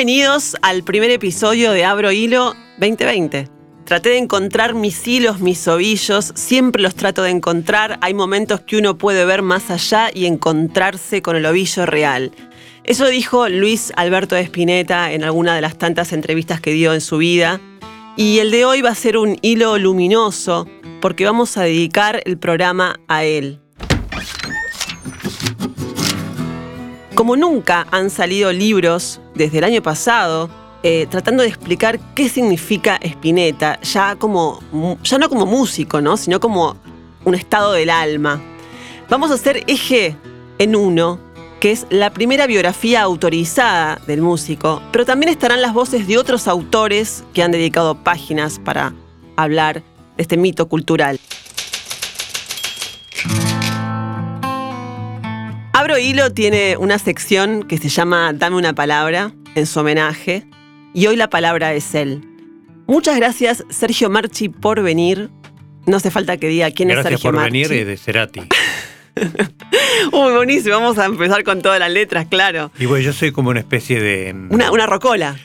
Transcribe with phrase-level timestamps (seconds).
[0.00, 3.48] Bienvenidos al primer episodio de Abro Hilo 2020.
[3.84, 7.98] Traté de encontrar mis hilos, mis ovillos, siempre los trato de encontrar.
[8.00, 12.32] Hay momentos que uno puede ver más allá y encontrarse con el ovillo real.
[12.82, 17.02] Eso dijo Luis Alberto de Spinetta en alguna de las tantas entrevistas que dio en
[17.02, 17.60] su vida.
[18.16, 20.66] Y el de hoy va a ser un hilo luminoso
[21.02, 23.60] porque vamos a dedicar el programa a él.
[27.14, 30.50] Como nunca han salido libros desde el año pasado
[30.82, 34.60] eh, tratando de explicar qué significa Spinetta, ya, como,
[35.02, 36.16] ya no como músico, ¿no?
[36.16, 36.76] sino como
[37.24, 38.40] un estado del alma.
[39.08, 40.16] Vamos a hacer eje
[40.58, 41.18] en uno,
[41.58, 46.48] que es la primera biografía autorizada del músico, pero también estarán las voces de otros
[46.48, 48.94] autores que han dedicado páginas para
[49.36, 49.82] hablar
[50.16, 51.18] de este mito cultural.
[55.80, 60.44] Abro Hilo tiene una sección que se llama Dame una palabra en su homenaje
[60.92, 62.20] y hoy la palabra es él.
[62.86, 65.30] Muchas gracias Sergio Marchi por venir.
[65.86, 67.60] No hace falta que diga quién es Sergio Marchi.
[67.62, 68.40] Gracias por venir de Cerati.
[70.12, 72.70] Uy, buenísimo, vamos a empezar con todas las letras, claro.
[72.78, 74.34] Y bueno, yo soy como una especie de...
[74.34, 75.38] Mm, una, una rocola.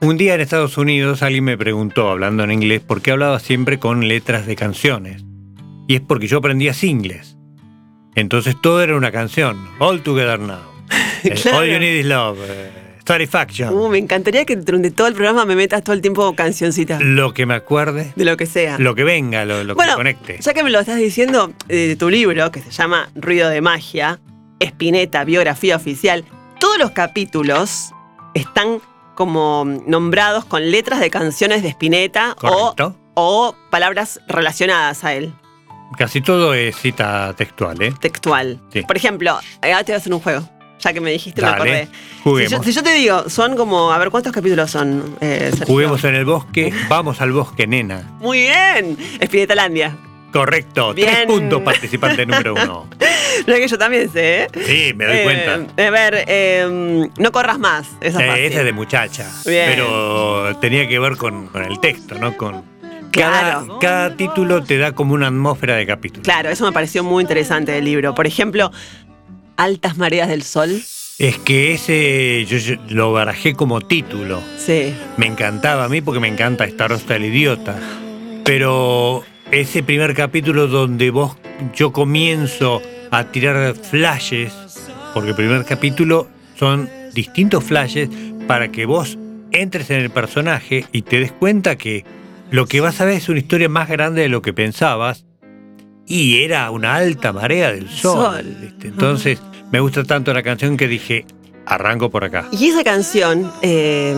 [0.00, 3.78] Un día en Estados Unidos alguien me preguntó, hablando en inglés, por qué hablaba siempre
[3.78, 5.22] con letras de canciones.
[5.86, 7.33] Y es porque yo aprendía inglés.
[8.14, 9.68] Entonces todo era una canción.
[9.78, 10.60] All Together Now.
[11.24, 12.38] Eh, All You Need Is Love.
[12.42, 12.70] Eh,
[13.06, 13.74] Satisfaction.
[13.74, 17.02] Uh, me encantaría que durante todo el programa me metas todo el tiempo cancioncitas.
[17.02, 18.12] Lo que me acuerde.
[18.16, 18.78] De lo que sea.
[18.78, 20.38] Lo que venga, lo, lo que conecte.
[20.40, 23.60] Ya que me lo estás diciendo, eh, de tu libro, que se llama Ruido de
[23.60, 24.20] Magia,
[24.58, 26.24] Espineta, biografía oficial,
[26.60, 27.92] todos los capítulos
[28.32, 28.80] están
[29.14, 32.74] como nombrados con letras de canciones de Spinetta o,
[33.14, 35.34] o palabras relacionadas a él.
[35.96, 37.94] Casi todo es cita textual, ¿eh?
[38.00, 38.60] Textual.
[38.86, 40.48] Por ejemplo, ahora te voy a hacer un juego.
[40.80, 41.88] Ya que me dijiste, me acordé.
[42.24, 42.64] Juguemos.
[42.64, 45.16] Si yo, te digo, son como, a ver, ¿cuántos capítulos son?
[45.20, 48.02] Eh, Juguemos en el bosque, vamos al bosque, nena.
[48.20, 48.98] Muy bien.
[49.20, 49.96] Espinetalandia.
[50.34, 52.88] Correcto, tres puntos, participante número uno.
[53.46, 54.48] No es que yo también sé, ¿eh?
[54.66, 55.60] Sí, me doy cuenta.
[55.76, 57.86] Eh, a ver, eh, no corras más.
[58.00, 59.30] Esa, eh, esa es de muchacha.
[59.46, 59.70] Bien.
[59.70, 62.36] Pero tenía que ver con, con el texto, ¿no?
[62.36, 62.64] Con,
[63.14, 66.22] cada, título te da como una atmósfera de capítulo.
[66.22, 68.14] Claro, eso me pareció muy interesante del libro.
[68.14, 68.70] Por ejemplo,
[69.56, 70.82] Altas Mareas del Sol.
[71.18, 74.42] Es que ese yo, lo barajé como título.
[74.58, 74.94] Sí.
[75.16, 77.78] Me encantaba a mí porque me encanta estar hasta el idiota.
[78.44, 81.36] Pero ese primer capítulo donde vos,
[81.74, 84.52] yo comienzo a tirar flashes,
[85.12, 88.08] porque el primer capítulo son distintos flashes
[88.48, 89.16] para que vos
[89.52, 92.04] entres en el personaje y te des cuenta que
[92.54, 95.24] lo que vas a ver es una historia más grande de lo que pensabas
[96.06, 98.76] y era una alta marea del sol.
[98.80, 99.40] Entonces,
[99.72, 101.26] me gusta tanto la canción que dije,
[101.66, 102.46] arranco por acá.
[102.52, 103.50] Y esa canción...
[103.60, 104.14] Eh,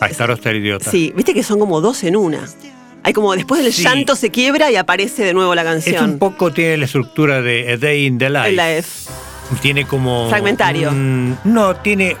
[0.00, 0.90] a estar hostel idiota.
[0.90, 2.48] Sí, viste que son como dos en una.
[3.04, 5.94] Hay como después del llanto se quiebra y aparece de nuevo la canción.
[5.94, 9.08] Es un poco tiene la estructura de A Day in the Life.
[9.62, 10.28] Tiene como...
[10.28, 10.90] Fragmentario.
[11.44, 12.16] no, tiene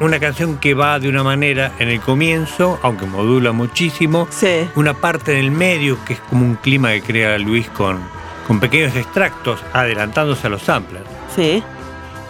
[0.00, 4.26] una canción que va de una manera en el comienzo, aunque modula muchísimo.
[4.30, 4.68] Sí.
[4.74, 8.00] Una parte en el medio, que es como un clima que crea Luis con,
[8.46, 11.06] con pequeños extractos, adelantándose a los samplers.
[11.34, 11.62] Sí.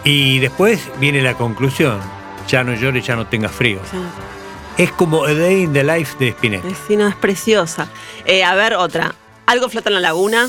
[0.05, 1.99] Y después viene la conclusión.
[2.49, 3.78] Ya no llores, ya no tengas frío.
[4.77, 6.69] Es como A Day in the Life de Spinetta.
[6.87, 7.89] Sí, no, es preciosa.
[8.25, 9.15] Eh, a ver, otra.
[9.47, 10.49] Algo flota en la laguna.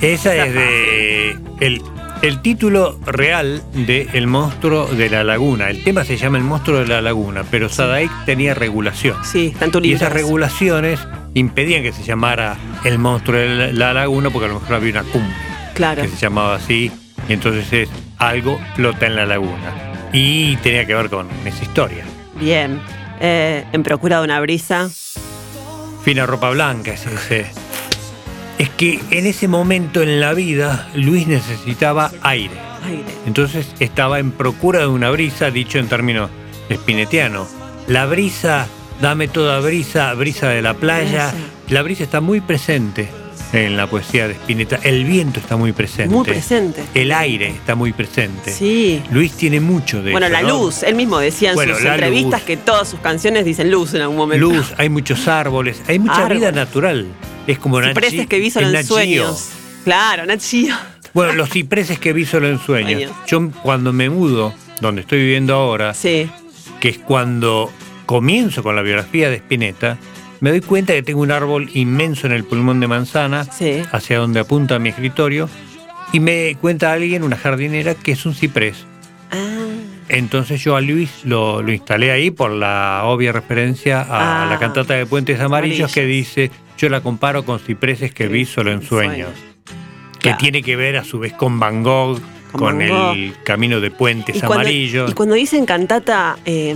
[0.00, 1.82] Esa es de el
[2.26, 5.70] el título real de El monstruo de la laguna.
[5.70, 9.16] El tema se llama El monstruo de la laguna, pero Sadaik tenía regulación.
[9.24, 10.98] Sí, tanto Y esas regulaciones
[11.34, 15.04] impedían que se llamara El monstruo de la laguna porque a lo mejor había una
[15.04, 15.34] cumbre
[15.74, 16.02] claro.
[16.02, 16.90] que se llamaba así.
[17.28, 17.88] Y entonces es
[18.18, 19.94] algo flota en la laguna.
[20.12, 22.04] Y tenía que ver con esa historia.
[22.40, 22.80] Bien.
[23.20, 24.90] Eh, en Procura de una brisa.
[26.02, 27.46] Fina ropa blanca es ese
[28.58, 32.54] es que en ese momento en la vida Luis necesitaba aire.
[33.26, 36.30] Entonces estaba en procura de una brisa, dicho en términos
[36.68, 37.48] espinetianos.
[37.86, 38.66] La brisa,
[39.00, 41.32] dame toda brisa, brisa de la playa.
[41.68, 43.08] La brisa está muy presente
[43.52, 44.78] en la poesía de Spinetta.
[44.82, 46.14] El viento está muy presente.
[46.14, 46.82] Muy presente.
[46.94, 48.52] El aire está muy presente.
[48.52, 49.02] Sí.
[49.10, 50.82] Luis tiene mucho de Bueno, la luz.
[50.82, 54.46] Él mismo decía en sus entrevistas que todas sus canciones dicen luz en algún momento.
[54.46, 57.06] Luz, hay muchos árboles, hay mucha vida natural.
[57.46, 59.50] Es como Cipreses que vi solo en sueños.
[59.84, 60.42] Claro, Nat
[61.14, 63.12] Bueno, los cipreses que vi solo en sueños.
[63.26, 66.28] Yo cuando me mudo, donde estoy viviendo ahora, sí.
[66.80, 67.70] que es cuando
[68.04, 69.96] comienzo con la biografía de Spinetta,
[70.40, 73.46] me doy cuenta que tengo un árbol inmenso en el pulmón de manzana,
[73.92, 75.48] hacia donde apunta mi escritorio,
[76.12, 78.84] y me cuenta alguien, una jardinera, que es un ciprés.
[79.30, 79.36] Ah.
[80.08, 84.58] Entonces yo a Luis lo, lo instalé ahí por la obvia referencia a Ah, la
[84.58, 85.92] cantata de Puentes Amarillos Amarillos.
[85.92, 89.30] que dice, yo la comparo con cipreses que vi solo en sueños.
[90.20, 92.20] Que tiene que ver a su vez con Van Gogh,
[92.52, 95.10] Con con, Van el camino de Puentes Y cuando, Amarillos.
[95.10, 96.74] y cuando dicen cantata, eh,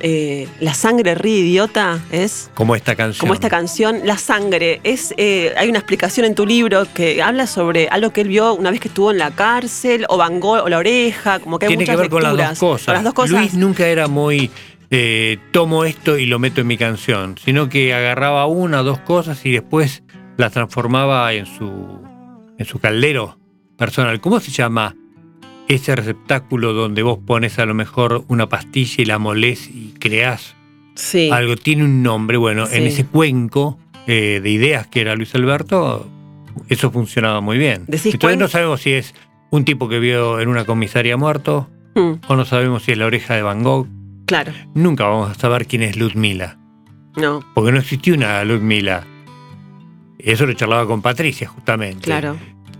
[0.00, 3.20] eh, la sangre ríe idiota, es como esta canción.
[3.20, 4.80] como esta canción, La sangre.
[4.84, 8.54] Es, eh, hay una explicación en tu libro que habla sobre algo que él vio
[8.54, 11.66] una vez que estuvo en la cárcel, o Van Gogh, o la oreja, como que
[11.66, 12.86] hay Tiene que muchas ver con las dos cosas.
[12.86, 13.30] Con las dos cosas.
[13.38, 14.50] Luis nunca era muy
[14.90, 19.00] eh, tomo esto y lo meto en mi canción, sino que agarraba una o dos
[19.00, 20.02] cosas y después
[20.36, 22.00] las transformaba en su,
[22.56, 23.38] en su caldero
[23.76, 24.20] personal.
[24.20, 24.96] ¿Cómo se llama
[25.68, 30.56] ese receptáculo donde vos pones a lo mejor una pastilla y la molés y creás
[30.94, 31.30] sí.
[31.30, 31.56] algo?
[31.56, 32.36] Tiene un nombre.
[32.38, 36.08] Bueno, en ese cuenco eh, de ideas que era Luis Alberto,
[36.68, 37.84] eso funcionaba muy bien.
[37.86, 39.14] Decís Entonces cuen- no sabemos si es
[39.50, 43.06] un tipo que vio en una comisaría muerto Mm, o no sabemos si es la
[43.06, 43.88] oreja de Van Gogh.
[44.26, 46.58] claro, Nunca vamos a saber quién es Ludmila,
[47.16, 49.04] no, porque no existió una Ludmila.
[50.18, 52.02] Eso lo charlaba con Patricia, justamente.
[52.02, 52.36] claro.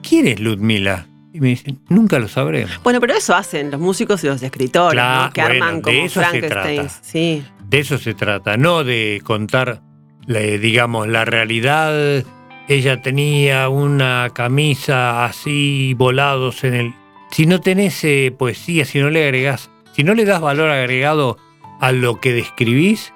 [0.06, 1.06] ¿Quién es Ludmila?
[1.38, 2.80] Y me dicen, nunca lo sabremos.
[2.82, 5.32] Bueno, pero eso hacen los músicos y los escritores, Claro, ¿no?
[5.32, 6.76] que bueno, arman de como eso se Frankenstein.
[6.80, 6.98] trata.
[7.02, 9.80] Sí, De eso se trata, no de contar,
[10.26, 12.24] la- digamos, la realidad.
[12.66, 16.94] Ella tenía una camisa así, volados en el...
[17.30, 21.38] Si no tenés eh, poesía, si no le agregás, si no le das valor agregado
[21.80, 23.12] a lo que describís,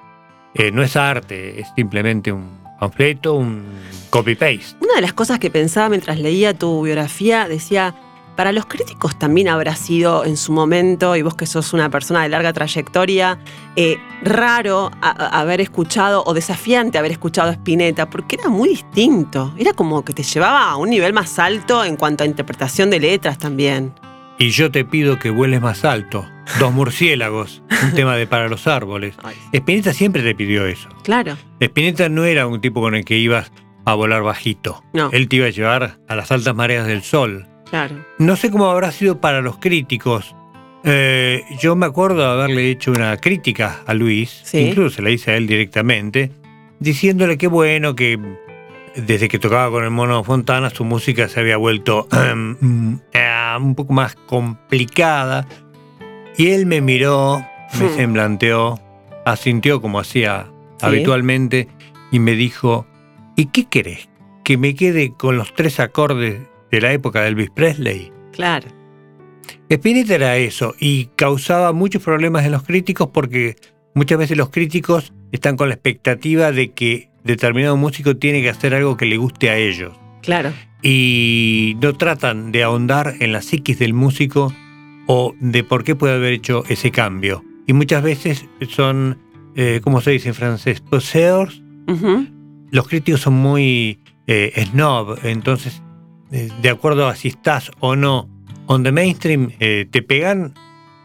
[0.55, 3.63] eh, no es arte, es simplemente un panfleto, un
[4.11, 4.77] copy-paste.
[4.81, 7.95] Una de las cosas que pensaba mientras leía tu biografía, decía,
[8.35, 12.23] para los críticos también habrá sido en su momento, y vos que sos una persona
[12.23, 13.39] de larga trayectoria,
[13.75, 18.69] eh, raro a- a- haber escuchado o desafiante haber escuchado a Spinetta, porque era muy
[18.69, 19.53] distinto.
[19.57, 22.99] Era como que te llevaba a un nivel más alto en cuanto a interpretación de
[22.99, 23.93] letras también.
[24.39, 26.25] Y yo te pido que vueles más alto.
[26.59, 29.15] Dos murciélagos, un tema de para los árboles.
[29.23, 30.89] Ay, Spinetta siempre te pidió eso.
[31.03, 33.51] claro, Spinetta no era un tipo con el que ibas
[33.85, 34.83] a volar bajito.
[34.93, 35.09] No.
[35.11, 37.47] Él te iba a llevar a las altas mareas del sol.
[37.69, 38.05] Claro.
[38.19, 40.35] No sé cómo habrá sido para los críticos.
[40.83, 44.59] Eh, yo me acuerdo de haberle hecho una crítica a Luis, Sí.
[44.59, 46.31] incluso se la hice a él directamente,
[46.79, 48.19] diciéndole que bueno, que
[48.95, 52.33] desde que tocaba con el mono Fontana su música se había vuelto eh,
[53.59, 55.47] un poco más complicada.
[56.37, 57.45] Y él me miró,
[57.79, 57.95] me Hmm.
[57.95, 58.79] semblanteó,
[59.25, 60.47] asintió como hacía
[60.79, 60.85] Sí.
[60.85, 61.67] habitualmente
[62.11, 62.85] y me dijo,
[63.37, 64.09] ¿y qué querés?
[64.43, 66.41] ¿Que me quede con los tres acordes
[66.73, 68.11] de la época de Elvis Presley?
[68.31, 68.67] Claro.
[69.69, 73.55] Spinetta era eso y causaba muchos problemas en los críticos porque
[73.93, 78.73] muchas veces los críticos están con la expectativa de que determinado músico tiene que hacer
[78.73, 80.51] algo que le guste a ellos Claro.
[80.81, 84.51] y no tratan de ahondar en la psiquis del músico
[85.05, 87.43] o de por qué puede haber hecho ese cambio.
[87.67, 89.19] Y muchas veces son,
[89.55, 90.81] eh, ¿cómo se dice en francés?
[90.81, 91.61] Poseurs.
[92.71, 95.82] Los críticos son muy eh, snob, entonces,
[96.61, 98.29] de acuerdo a si estás o no
[98.65, 100.53] on the mainstream, eh, te pegan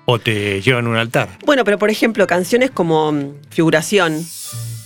[0.07, 1.29] o te llevan a un altar.
[1.45, 4.15] Bueno, pero por ejemplo, canciones como mm, Figuración.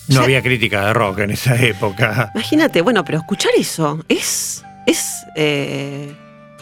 [0.08, 2.30] No Ya- había crítica de rock en esa época.
[2.34, 4.64] Imagínate, bueno, pero escuchar eso es.
[4.86, 5.22] es.
[5.36, 6.12] eh,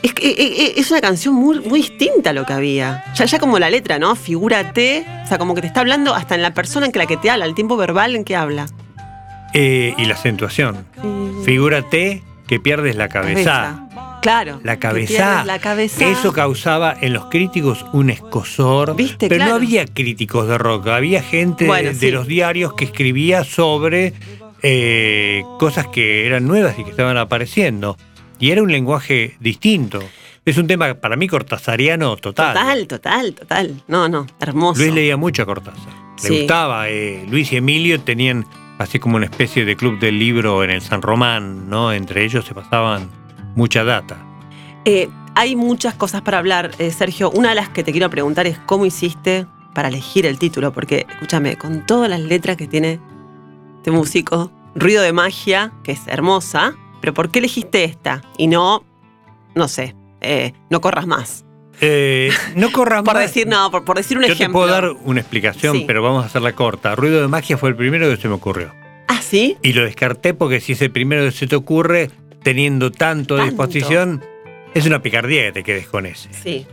[0.02, 3.02] es, que- eh, es una canción muy, muy distinta a lo que había.
[3.14, 4.14] Ya, ya como la letra, ¿no?
[4.14, 5.06] Figúrate.
[5.24, 7.16] O sea, como que te está hablando hasta en la persona en que la que
[7.16, 8.66] te habla, el tiempo verbal en que habla.
[9.54, 10.84] Eh, y la acentuación.
[11.44, 13.86] Figúrate que pierdes la cabeza.
[14.22, 14.60] Claro.
[14.64, 15.44] La cabeza.
[15.44, 16.04] La cabeza.
[16.06, 18.96] Eso causaba en los críticos un escosor.
[18.96, 19.28] ¿Viste?
[19.28, 19.50] Pero Claro.
[19.52, 22.06] no había críticos de rock, había gente Bueno, de, sí.
[22.06, 24.14] de los diarios que escribía sobre
[24.62, 27.96] eh, cosas que eran nuevas y que estaban apareciendo.
[28.40, 30.00] Y era un lenguaje distinto.
[30.44, 32.54] Es un tema para mí cortasariano total.
[32.54, 33.82] Total, total, total.
[33.88, 34.80] No, no, hermoso.
[34.82, 35.92] Luis leía mucho a Cortázar.
[36.22, 36.38] Le Sí.
[36.40, 36.88] gustaba.
[36.88, 38.44] eh, Luis y Emilio tenían
[38.80, 41.92] así como una especie de club del libro en el San Román, ¿no?
[41.92, 43.10] Entre ellos se pasaban
[43.54, 44.16] mucha data.
[44.86, 47.30] Eh, hay muchas cosas para hablar, eh, Sergio.
[47.30, 51.06] Una de las que te quiero preguntar es cómo hiciste para elegir el título, porque
[51.10, 52.98] escúchame, con todas las letras que tiene
[53.76, 58.22] este músico, Ruido de Magia, que es hermosa, pero ¿por qué elegiste esta?
[58.38, 58.82] Y no,
[59.54, 61.44] no sé, eh, no corras más.
[61.80, 63.22] Eh, no corras Por más.
[63.22, 64.46] decir, no, por, por decir un Yo ejemplo.
[64.46, 65.84] te puedo dar una explicación, Sí.
[65.86, 66.94] pero vamos a hacerla corta.
[66.94, 68.72] Ruido de magia fue el primero que se me ocurrió.
[69.08, 69.56] Ah, sí.
[69.62, 72.10] Y lo descarté porque si es el primero que se te ocurre,
[72.42, 73.50] teniendo tanto, a Tanto.
[73.66, 74.22] disposición,
[74.74, 76.32] es una picardía que te quedes con ese.
[76.32, 76.66] Sí.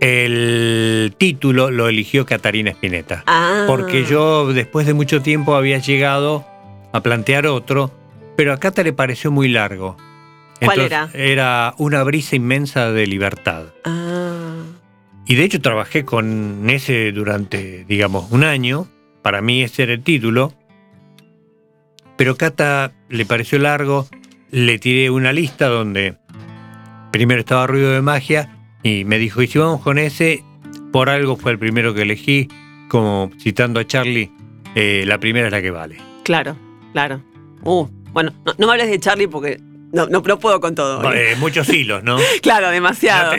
[0.00, 3.24] El título lo eligió Catarina Spinetta.
[3.26, 3.64] Ah.
[3.66, 6.44] Porque yo después de mucho tiempo había llegado
[6.92, 7.90] a plantear otro,
[8.36, 9.96] pero a Cata le pareció muy largo.
[10.60, 11.24] ¿Cuál Entonces, era?
[11.24, 13.66] Era una brisa inmensa de libertad.
[13.84, 14.62] Ah.
[15.26, 18.86] Y de hecho trabajé con ese durante, digamos, un año.
[19.22, 20.52] Para mí ese era el título.
[22.16, 24.06] Pero Cata le pareció largo.
[24.50, 26.16] Le tiré una lista donde
[27.10, 30.44] primero estaba Ruido de Magia y me dijo, y si vamos con ese,
[30.92, 32.48] por algo fue el primero que elegí,
[32.88, 34.30] como citando a Charlie,
[34.74, 35.96] eh, la primera es la que vale.
[36.22, 36.56] Claro,
[36.92, 37.22] claro.
[37.62, 39.60] Uh, bueno, no, me hables de Charlie porque
[39.92, 41.12] no, no, puedo con todo.
[41.12, 42.18] Eh, muchos hilos, ¿no?
[42.42, 43.32] claro, demasiado.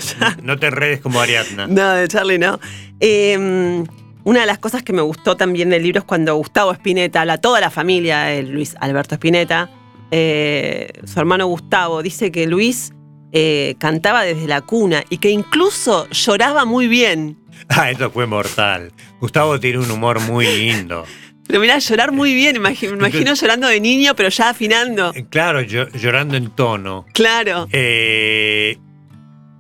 [0.44, 1.68] No te, redes como Ariadna.
[1.68, 2.60] No, de Charlie no.
[3.00, 3.86] Em,
[4.24, 7.38] una de las cosas que me gustó también del libro es cuando Gustavo Spinetta, la,
[7.38, 9.70] toda la familia de Luis Alberto Spinetta,
[10.12, 12.94] eh, su hermano Gustavo, dice que Luis
[13.34, 17.38] eh, cantaba desde la cuna y que incluso lloraba muy bien.
[17.70, 18.94] Ah, eso fue mortal.
[19.20, 21.06] Gustavo tiene un humor muy lindo.
[21.48, 25.12] Pero mirá, llorar muy bien, me imagino, llorando de niño, pero ya afinando.
[25.16, 27.06] Eh, claro, llorando en tono.
[27.13, 27.68] Claro.
[27.72, 28.77] Eh,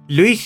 [0.09, 0.45] Luis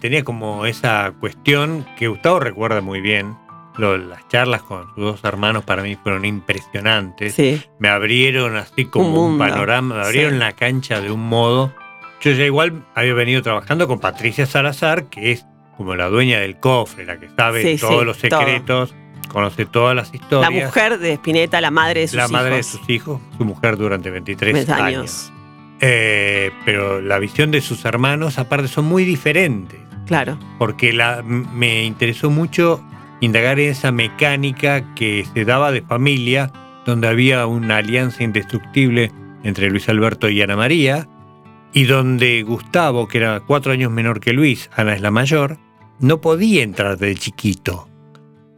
[0.00, 3.36] tenía como esa cuestión que Gustavo recuerda muy bien.
[3.78, 7.34] las charlas con sus dos hermanos para mí fueron impresionantes.
[7.34, 7.60] Sí.
[7.78, 11.72] Me abrieron así como un, panorama, me abrieron la cancha de un modo
[12.20, 16.58] yo ya igual había venido trabajando con Patricia Salazar, que es como la dueña del
[16.58, 18.94] cofre, la que sabe todos los secretos,
[19.36, 20.50] conoce todas las historias.
[20.50, 22.30] La mujer de Spinetta, la madre de sus hijos.
[22.30, 25.30] La madre de sus hijos, su mujer durante 23 años.
[25.78, 29.78] Eh, pero la visión de sus hermanos, aparte, son muy diferentes.
[30.06, 30.38] Claro.
[30.58, 32.82] Porque la, me interesó mucho
[33.20, 36.50] indagar en esa mecánica que se daba de familia,
[36.86, 39.12] donde había una alianza indestructible
[39.42, 41.08] entre Luis Alberto y Ana María,
[41.74, 45.58] y donde Gustavo, que era cuatro años menor que Luis, Ana es la mayor,
[46.00, 47.86] no podía entrar de chiquito.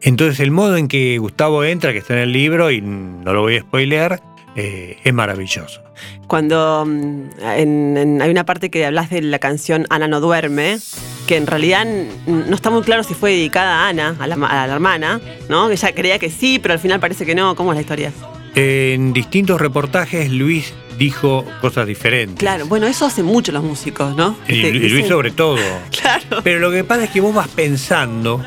[0.01, 3.43] Entonces el modo en que Gustavo entra, que está en el libro, y no lo
[3.43, 4.23] voy a spoilear,
[4.57, 5.83] eh, es maravilloso.
[6.27, 10.79] Cuando mm, hay una parte que hablas de la canción Ana no duerme,
[11.27, 11.87] que en realidad
[12.27, 15.71] no está muy claro si fue dedicada a Ana, a la, a la hermana, ¿no?
[15.71, 17.55] Ella creía que sí, pero al final parece que no.
[17.55, 18.13] ¿Cómo es la historia?
[18.55, 22.39] En distintos reportajes, Luis dijo cosas diferentes.
[22.39, 24.37] Claro, bueno, eso hace mucho los músicos, ¿no?
[24.49, 25.59] Y, este, Luis sobre todo.
[25.91, 26.43] claro.
[26.43, 28.43] Pero lo que pasa es que vos vas pensando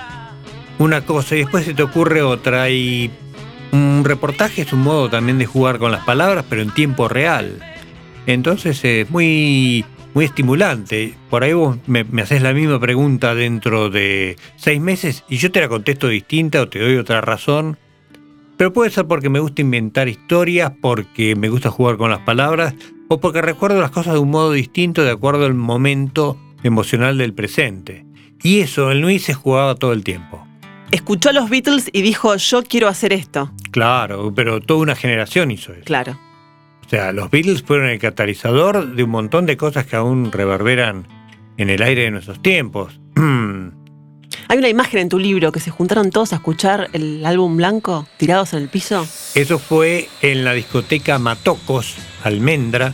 [0.81, 3.11] una cosa y después se te ocurre otra y
[3.71, 7.59] un reportaje es un modo también de jugar con las palabras, pero en tiempo real.
[8.25, 11.15] Entonces es muy, muy estimulante.
[11.29, 15.51] Por ahí vos me, me haces la misma pregunta dentro de seis meses y yo
[15.51, 17.77] te la contesto distinta o te doy otra razón
[18.61, 22.75] pero puede ser porque me gusta inventar historias, porque me gusta jugar con las palabras,
[23.07, 27.33] o porque recuerdo las cosas de un modo distinto de acuerdo al momento emocional del
[27.33, 28.05] presente.
[28.43, 30.45] Y eso en Luis se jugaba todo el tiempo.
[30.91, 33.51] Escuchó a los Beatles y dijo, yo quiero hacer esto.
[33.71, 35.85] Claro, pero toda una generación hizo eso.
[35.85, 36.19] Claro.
[36.85, 41.07] O sea, los Beatles fueron el catalizador de un montón de cosas que aún reverberan
[41.57, 42.99] en el aire de nuestros tiempos.
[44.47, 48.05] Hay una imagen en tu libro que se juntaron todos a escuchar el álbum blanco
[48.17, 49.07] tirados en el piso.
[49.33, 51.95] Eso fue en la discoteca Matocos,
[52.25, 52.93] Almendra.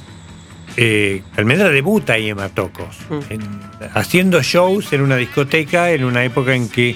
[0.76, 3.84] Eh, Almendra debuta ahí en Matocos, mm.
[3.96, 6.96] haciendo shows en una discoteca en una época en que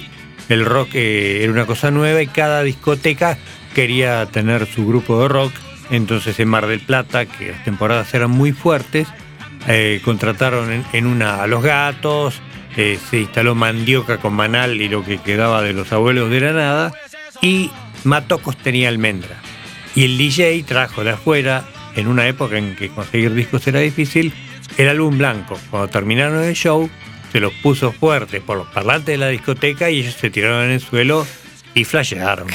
[0.52, 3.38] el rock eh, era una cosa nueva y cada discoteca
[3.74, 5.54] quería tener su grupo de rock.
[5.90, 9.08] Entonces en Mar del Plata, que las temporadas eran muy fuertes,
[9.68, 12.42] eh, contrataron en, una a los gatos,
[12.76, 16.54] eh, se instaló mandioca con manal y lo que quedaba de los abuelos de la
[16.54, 16.94] nada,
[17.42, 17.72] y
[18.04, 19.38] Matocos tenía almendra.
[19.96, 21.66] Y el DJ trajo de afuera,
[21.96, 24.34] en una época en que conseguir discos era difícil,
[24.78, 25.60] el álbum blanco.
[25.70, 26.90] Cuando terminaron el show,
[27.32, 30.72] se los puso fuerte por los parlantes de la discoteca y ellos se tiraron en
[30.72, 31.26] el suelo
[31.74, 32.48] y flashearon.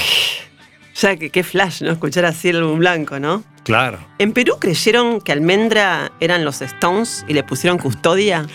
[1.01, 1.93] Ya que qué flash, ¿no?
[1.93, 3.45] Escuchar así el álbum blanco, ¿no?
[3.65, 3.99] Claro.
[4.19, 8.47] ¿En Perú creyeron que Almendra eran los Stones y le pusieron custodia?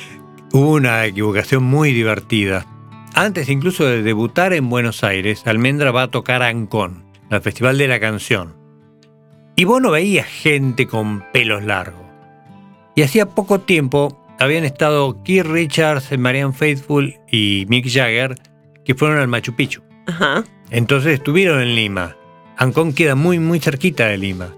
[0.51, 2.65] Hubo una equivocación muy divertida.
[3.13, 7.77] Antes incluso de debutar en Buenos Aires, Almendra va a tocar a Ancón, al Festival
[7.77, 8.55] de la Canción.
[9.55, 12.01] Y vos no veías gente con pelos largos.
[12.95, 18.35] Y hacía poco tiempo habían estado Keith Richards, Marianne Faithful y Mick Jagger,
[18.83, 19.83] que fueron al Machu Picchu.
[20.71, 22.17] Entonces estuvieron en Lima.
[22.57, 24.55] Ancón queda muy, muy cerquita de Lima.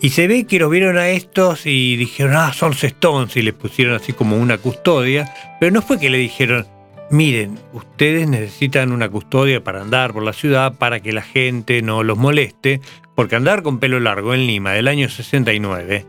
[0.00, 3.54] Y se ve que los vieron a estos y dijeron, ah, son Stones, y les
[3.54, 5.32] pusieron así como una custodia.
[5.60, 6.66] Pero no fue que le dijeron,
[7.10, 12.02] miren, ustedes necesitan una custodia para andar por la ciudad, para que la gente no
[12.02, 12.80] los moleste,
[13.14, 16.04] porque andar con pelo largo en Lima del año 69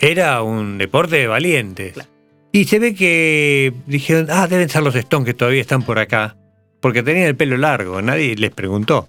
[0.00, 1.94] era un deporte de valientes.
[2.54, 6.36] Y se ve que dijeron, ah, deben ser los Stones que todavía están por acá,
[6.78, 9.08] porque tenían el pelo largo, nadie les preguntó.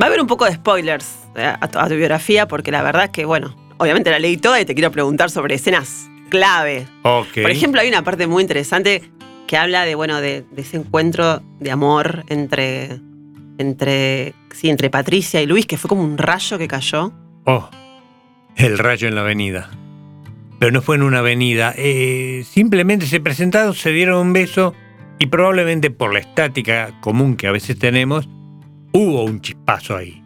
[0.00, 3.10] Va a haber un poco de spoilers eh, a tu, biografía, porque la verdad es
[3.10, 6.86] que, bueno, obviamente la leí toda y te quiero preguntar sobre escenas clave.
[7.02, 9.02] Por ejemplo, hay una parte muy interesante
[9.46, 13.00] que habla de, bueno, de, ese encuentro de amor entre,
[13.58, 17.12] entre, sí, entre Patricia y Luis, que fue como un rayo que cayó.
[17.44, 17.68] Oh,
[18.56, 19.68] el rayo en la avenida.
[20.58, 21.72] Pero no fue en una avenida.
[21.76, 24.74] Eh, simplemente se presentaron, se dieron un beso
[25.18, 28.28] y probablemente por la estática común que a veces tenemos,
[28.92, 30.22] hubo un chispazo ahí.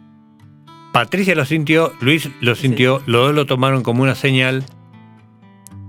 [0.91, 4.63] Patricia lo sintió, Luis lo sintió, los dos lo tomaron como una señal.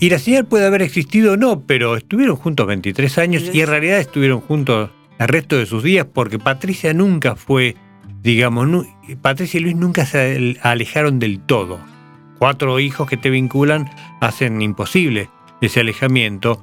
[0.00, 3.66] Y la señal puede haber existido o no, pero estuvieron juntos 23 años y en
[3.66, 7.76] realidad estuvieron juntos el resto de sus días porque Patricia nunca fue,
[8.22, 8.86] digamos,
[9.20, 11.78] Patricia y Luis nunca se alejaron del todo.
[12.38, 16.62] Cuatro hijos que te vinculan hacen imposible ese alejamiento,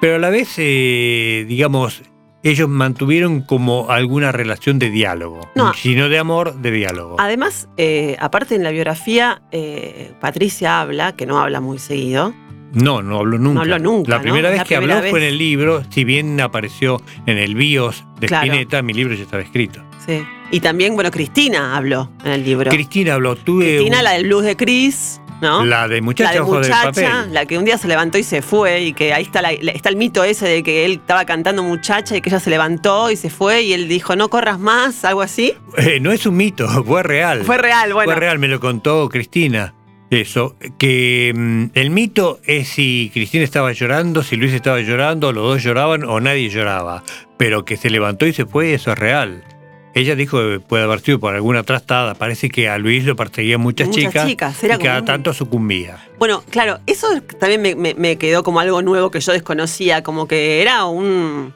[0.00, 2.02] pero a la vez, eh, digamos,
[2.42, 7.16] ellos mantuvieron como alguna relación de diálogo, no, sino de amor, de diálogo.
[7.18, 12.34] Además, eh, aparte en la biografía, eh, Patricia habla, que no habla muy seguido.
[12.72, 13.54] No, no habló nunca.
[13.54, 14.10] No habló nunca.
[14.10, 18.04] La primera vez que habló fue en el libro, si bien apareció en el BIOS
[18.20, 19.82] de Spinetta, mi libro ya estaba escrito.
[20.10, 20.26] Sí.
[20.50, 22.70] Y también, bueno, Cristina habló en el libro.
[22.70, 23.36] Cristina habló.
[23.36, 25.20] Tuve Cristina, la del blues de Chris.
[25.40, 28.92] La de muchacha, la muchacha la que un día se levantó y se fue, y
[28.92, 32.28] que ahí está, está el mito ese de que él estaba cantando muchacha y que
[32.28, 35.54] ella se levantó y se fue y él dijo, no corras más, algo así.
[35.78, 37.44] Eh, no es un mito, fue real.
[37.44, 38.12] Fue real, bueno.
[38.12, 39.74] Fue real, me lo contó Cristina.
[40.10, 45.44] Eso, que mm, el mito es si Cristina estaba llorando, si Luis estaba llorando, los
[45.44, 47.02] dos lloraban o nadie lloraba.
[47.38, 49.44] Pero que se levantó y se fue, eso es real.
[49.94, 52.14] Ella dijo que puede haber sido por alguna trastada.
[52.14, 54.62] Parece que a Luis lo perseguían muchas, muchas chicas, chicas.
[54.62, 55.98] y cada tanto sucumbía.
[56.18, 60.84] Bueno, claro, eso también me, quedó como algo nuevo que yo desconocía, como que era
[60.84, 61.52] un...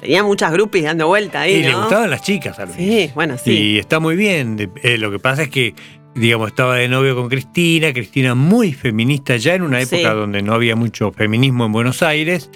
[0.00, 2.76] Tenía muchas groupies dando vuelta ahí, Y le gustaban las chicas a Luis.
[2.76, 3.50] Sí, bueno, sí.
[3.52, 4.70] Y está muy bien.
[4.82, 5.74] Eh, lo que pasa es que,
[6.14, 10.52] digamos, estaba de novio con Cristina, Cristina muy feminista ya en una época donde no
[10.52, 12.50] había mucho feminismo en Buenos Aires,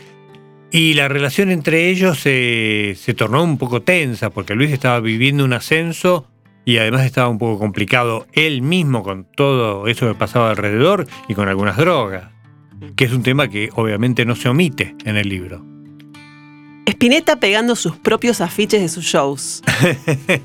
[0.72, 5.52] y la relación entre ellos se, tornó un poco tensa porque Luis estaba viviendo un
[5.52, 6.26] ascenso
[6.64, 11.34] y además estaba un poco complicado él mismo con todo eso que pasaba alrededor y
[11.34, 12.30] con algunas drogas,
[12.94, 15.64] que es un tema que obviamente no se omite en el libro.
[16.86, 19.62] Spinetta pegando sus propios afiches de sus shows.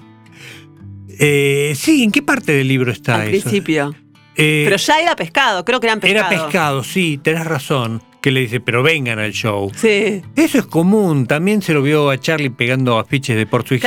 [1.18, 3.96] Eh, sí, ¿en qué parte del libro está Al principio.
[4.36, 6.30] Eh, Pero ya era pescado, creo que eran pescado.
[6.30, 9.72] Era pescado, sí, tenés razón que le dice, pero vengan al show.
[9.76, 10.24] Sí.
[10.36, 11.28] Eso es común.
[11.28, 13.82] También se lo vio a Charlie pegando afiches de Porto y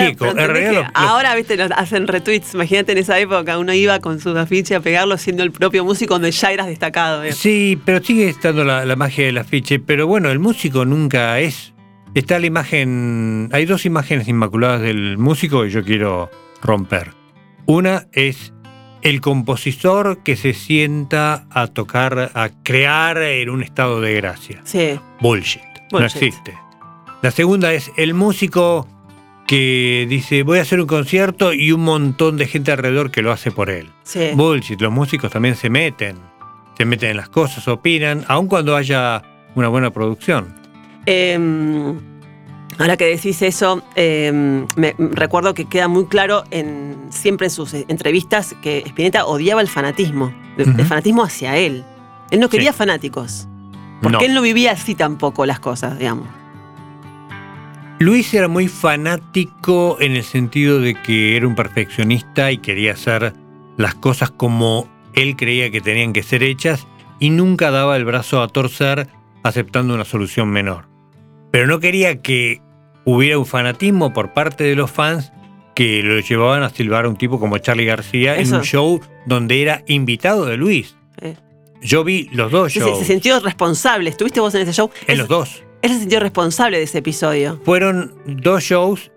[0.94, 2.54] Ahora, viste, hacen retweets.
[2.54, 6.14] Imagínate en esa época, uno iba con sus afiches a pegarlo siendo el propio músico
[6.14, 7.24] donde ya eras destacado.
[7.32, 9.80] Sí, pero sigue estando la, magia del afiche.
[9.80, 11.74] Pero bueno, el músico nunca es.
[12.14, 13.48] Está la imagen.
[13.50, 16.30] Hay dos imágenes inmaculadas del músico que yo quiero
[16.62, 17.10] romper.
[17.66, 18.52] Una es
[19.02, 24.60] el compositor que se sienta a tocar, a crear en un estado de gracia.
[24.64, 24.98] Sí.
[25.20, 25.62] Bullshit.
[25.92, 26.54] No existe.
[27.22, 28.86] La segunda es el músico
[29.46, 33.32] que dice voy a hacer un concierto y un montón de gente alrededor que lo
[33.32, 33.90] hace por él.
[34.02, 34.30] Sí.
[34.34, 34.80] Bullshit.
[34.80, 36.18] Los músicos también se meten.
[36.76, 39.22] Se meten en las cosas, opinan, aun cuando haya
[39.56, 40.54] una buena producción.
[41.06, 41.36] Eh,
[42.78, 47.74] Ahora que decís eso, em, me, recuerdo que queda muy claro en, siempre en sus
[47.74, 51.84] entrevistas que Spinetta odiaba el fanatismo, el, fanatismo hacia él.
[52.30, 53.48] Él no quería fanáticos,
[54.00, 56.28] porque él no vivía así tampoco las cosas, digamos.
[57.98, 63.32] Luis era muy fanático en el sentido de que era un perfeccionista y quería hacer
[63.76, 66.86] las cosas como él creía que tenían que ser hechas
[67.18, 69.08] y nunca daba el brazo a torcer
[69.42, 70.86] aceptando una solución menor.
[71.50, 72.60] Pero no quería que
[73.14, 75.32] hubiera un fanatismo por parte de los fans
[75.74, 79.62] que lo llevaban a silbar a un tipo como Charlie García en un show donde
[79.62, 80.96] era invitado de Luis.
[81.80, 82.98] Yo vi los dos shows.
[82.98, 84.10] Se, sintió responsable.
[84.10, 84.90] ¿Estuviste vos en ese show?
[85.06, 85.62] En los dos.
[85.80, 87.60] Él se sintió responsable de ese episodio.
[87.64, 89.12] Fueron dos shows.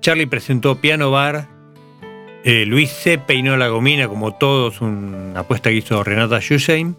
[0.00, 1.48] Charlie presentó Piano Bar.
[2.44, 6.94] Eh, Luis se peinó la gomina, como todos, una apuesta que hizo Renata Schusheim.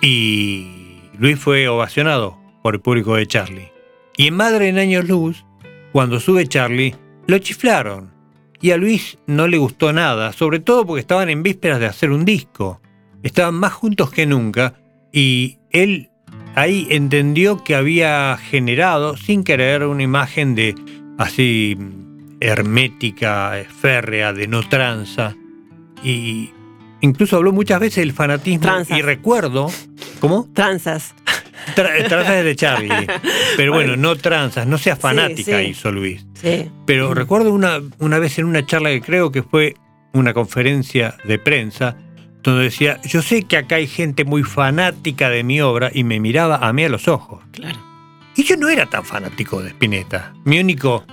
[0.00, 3.77] Y Luis fue ovacionado por el público de Charlie.
[4.18, 5.46] Y en Madre en Años Luz,
[5.92, 6.92] cuando sube Charlie,
[7.28, 8.10] lo chiflaron.
[8.60, 12.10] Y a Luis no le gustó nada, sobre todo porque estaban en vísperas de hacer
[12.10, 12.80] un disco.
[13.22, 14.74] Estaban más juntos que nunca
[15.12, 16.10] y él
[16.56, 20.74] ahí entendió que había generado, sin querer, una imagen de
[21.16, 21.78] así
[22.40, 25.36] hermética, férrea, de no tranza.
[26.02, 26.50] Y
[27.02, 28.68] incluso habló muchas veces del fanatismo.
[28.90, 29.70] Y recuerdo.
[30.18, 30.48] ¿Cómo?
[30.54, 31.14] Tranzas
[31.74, 33.06] transas de Charlie.
[33.56, 36.26] Pero bueno, no transas, no seas fanática, hizo Luis.
[36.86, 39.74] Pero recuerdo una, una vez en una charla que creo que fue
[40.12, 41.96] una conferencia de prensa,
[42.42, 46.20] donde decía, yo sé que acá hay gente muy fanática de mi obra y me
[46.20, 47.42] miraba a mí a los ojos.
[47.52, 47.78] Claro.
[48.36, 50.32] Y yo no era tan fanático de Spinetta.
[50.44, 51.04] Mi único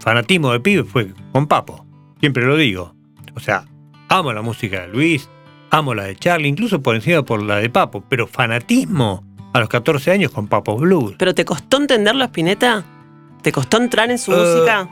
[0.00, 1.86] fanatismo de pibe fue con Papo.
[2.20, 2.94] Siempre lo digo.
[3.36, 3.64] O sea,
[4.08, 5.28] amo la música de Luis,
[5.70, 8.04] amo la de Charlie, incluso por encima por la de Papo.
[8.08, 11.14] Pero fanatismo a los 14 años con Papo Blues.
[11.16, 12.84] ¿Pero te costó entenderlo, Spinetta?
[13.40, 14.88] ¿Te costó entrar en su Eh, música?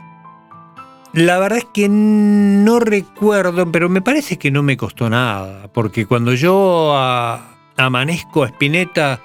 [1.15, 6.07] La verdad es que no recuerdo, pero me parece que no me costó nada, porque
[6.07, 9.21] cuando yo a- amanezco a Spinetta,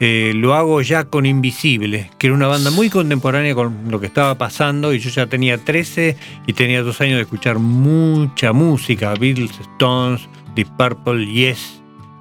[0.00, 4.06] eh, lo hago ya con Invisible, que era una banda muy contemporánea con lo que
[4.06, 9.14] estaba pasando, y yo ya tenía 13 y tenía dos años de escuchar mucha música,
[9.14, 11.80] Beatles, Stones, Deep Purple, Yes.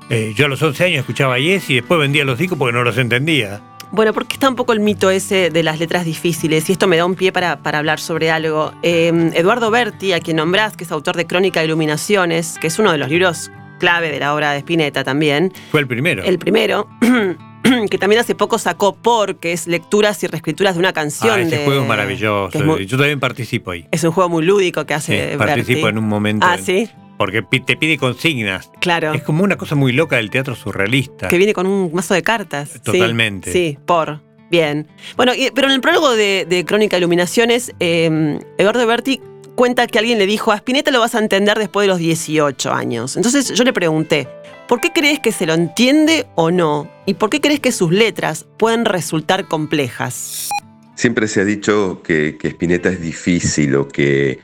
[0.09, 2.83] Eh, yo a los 11 años escuchaba Yes y después vendía los discos porque no
[2.83, 3.61] los entendía.
[3.91, 6.97] Bueno, porque está un poco el mito ese de las letras difíciles, y esto me
[6.97, 8.73] da un pie para, para hablar sobre algo.
[8.81, 12.79] Eh, Eduardo Berti, a quien nombrás, que es autor de Crónica de Iluminaciones, que es
[12.79, 16.23] uno de los libros clave de la obra de Spinetta también, Fue el primero.
[16.23, 16.87] el primero,
[17.89, 21.37] que también hace poco sacó Por, que es lecturas y reescrituras de una canción.
[21.37, 22.49] Ah, ese de- juego es maravilloso.
[22.51, 23.87] que es, muy- Yo también participo ahí.
[23.91, 25.89] es un juego muy lúdico que Sí, hace participo Berti.
[25.89, 26.45] en un momento.
[26.49, 28.69] Ah, en- sí, Porque te pide consignas.
[28.79, 29.13] claro.
[29.13, 31.27] Es como una cosa muy loca del teatro surrealista.
[31.27, 32.69] Que viene con un mazo de cartas.
[32.73, 33.51] Sí, Totalmente.
[33.51, 34.21] Sí, por.
[34.49, 34.87] Bien.
[35.15, 39.19] Bueno, y- pero en el prólogo de, de Crónica de Iluminaciones, eh, Eduardo Berti
[39.55, 42.71] cuenta que alguien le dijo, a Spinetta lo vas a entender después de los 18
[42.73, 43.15] años.
[43.15, 44.27] Entonces yo le pregunté,
[44.67, 46.89] ¿por qué crees que se lo entiende o no?
[47.05, 50.49] ¿Y por qué crees que sus letras pueden resultar complejas?
[50.95, 54.39] Siempre se ha dicho que, que Spinetta es difícil o que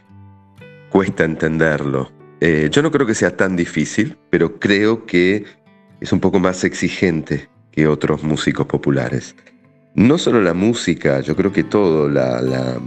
[0.90, 2.12] cuesta entenderlo.
[2.42, 5.46] Eh, yo no creo que sea tan difícil, pero creo que
[6.00, 9.36] es un poco más exigente que otros músicos populares.
[9.96, 12.80] No solo la música, yo creo que todo, la,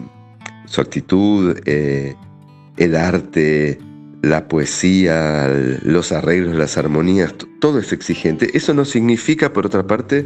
[0.65, 2.15] su actitud, eh,
[2.79, 3.79] el arte,
[4.23, 5.49] la poesía,
[5.83, 8.57] los arreglos, las armonías, todo es exigente.
[8.57, 10.25] Eso no significa, por otra parte,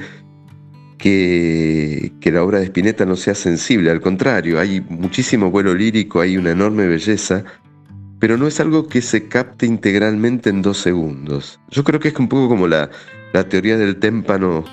[0.99, 6.37] que la obra de Spinetta no sea sensible, al contrario, hay muchísimo vuelo lírico, hay
[6.37, 7.45] una enorme belleza,
[8.19, 11.61] pero no es algo que se capte integralmente en dos segundos.
[11.71, 12.91] Yo creo que es un poco como la,
[13.33, 14.65] la teoría del témpano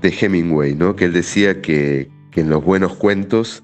[0.00, 0.96] de Hemingway, ¿no?
[0.96, 3.62] que él decía que, que en los buenos cuentos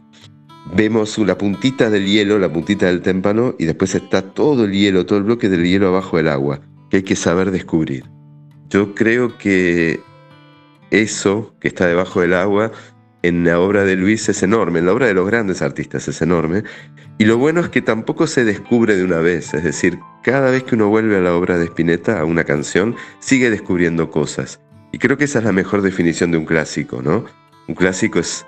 [0.75, 5.07] vemos la puntita del hielo, la puntita del témpano, y después está todo el hielo,
[5.07, 8.05] todo el bloque del hielo abajo del agua, que hay que saber descubrir.
[8.69, 10.01] Yo creo que
[10.91, 12.73] eso que está debajo del agua
[13.23, 16.21] en la obra de Luis es enorme, en la obra de los grandes artistas es
[16.23, 16.63] enorme.
[17.21, 20.63] Y lo bueno es que tampoco se descubre de una vez, es decir, cada vez
[20.63, 24.61] que uno vuelve a la obra de Spinetta, a una canción, sigue descubriendo cosas.
[24.93, 27.25] Y creo que esa es la mejor definición de un clásico, ¿no?
[27.67, 28.47] Un clásico es,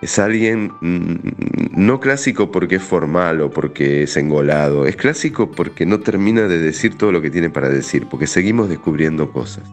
[0.00, 5.84] es alguien mm, no clásico porque es formal o porque es engolado, es clásico porque
[5.84, 9.64] no termina de decir todo lo que tiene para decir, porque seguimos descubriendo cosas.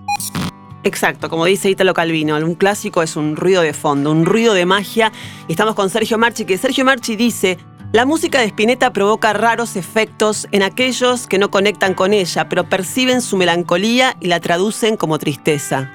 [0.84, 4.66] Exacto, como dice Italo Calvino, un clásico es un ruido de fondo, un ruido de
[4.66, 5.14] magia.
[5.48, 7.58] Y estamos con Sergio Marchi, que Sergio Marchi dice,
[7.94, 12.68] la música de Spinetta provoca raros efectos en aquellos que no conectan con ella, pero
[12.68, 15.92] perciben su melancolía y la traducen como tristeza.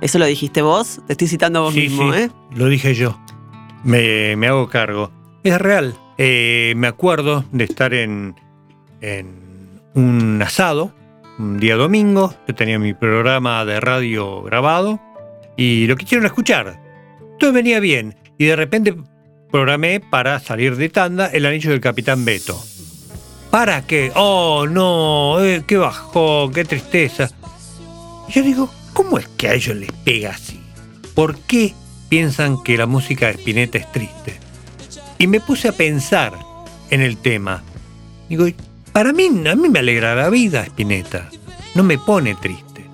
[0.00, 2.30] Eso lo dijiste vos, te estoy citando vos Sí, mismo, sí, ¿eh?
[2.54, 3.18] lo dije yo.
[3.84, 5.10] Me, me hago cargo.
[5.42, 5.94] Es real.
[6.18, 8.34] Eh, me acuerdo de estar en,
[9.00, 10.92] en un asado,
[11.38, 12.34] un día domingo.
[12.48, 15.00] Yo tenía mi programa de radio grabado
[15.56, 16.80] y lo quisieron escuchar.
[17.38, 18.16] Todo venía bien.
[18.38, 18.96] Y de repente
[19.50, 22.62] programé para salir de tanda el anillo del Capitán Beto.
[23.50, 24.12] ¿Para qué?
[24.14, 27.30] Oh, no, eh, qué bajón, qué tristeza.
[28.28, 30.60] Yo digo, ¿cómo es que a ellos les pega así?
[31.14, 31.74] ¿Por qué
[32.08, 34.38] piensan que la música de Spinetta es triste?
[35.18, 36.34] Y me puse a pensar
[36.90, 37.62] en el tema.
[38.28, 38.46] Digo,
[38.92, 41.30] para mí, a mí me alegra la vida Spinetta.
[41.74, 42.84] No me pone triste.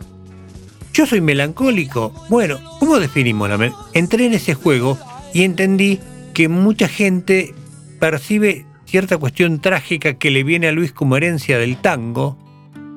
[0.93, 2.13] Yo soy melancólico.
[2.29, 4.99] Bueno, ¿cómo definimos la Entré en ese juego
[5.33, 5.99] y entendí
[6.33, 7.55] que mucha gente
[7.99, 12.39] percibe cierta cuestión trágica que le viene a Luis como herencia del tango,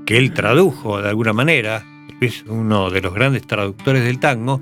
[0.06, 1.84] que él tradujo de alguna manera,
[2.22, 4.62] es uno de los grandes traductores del tango,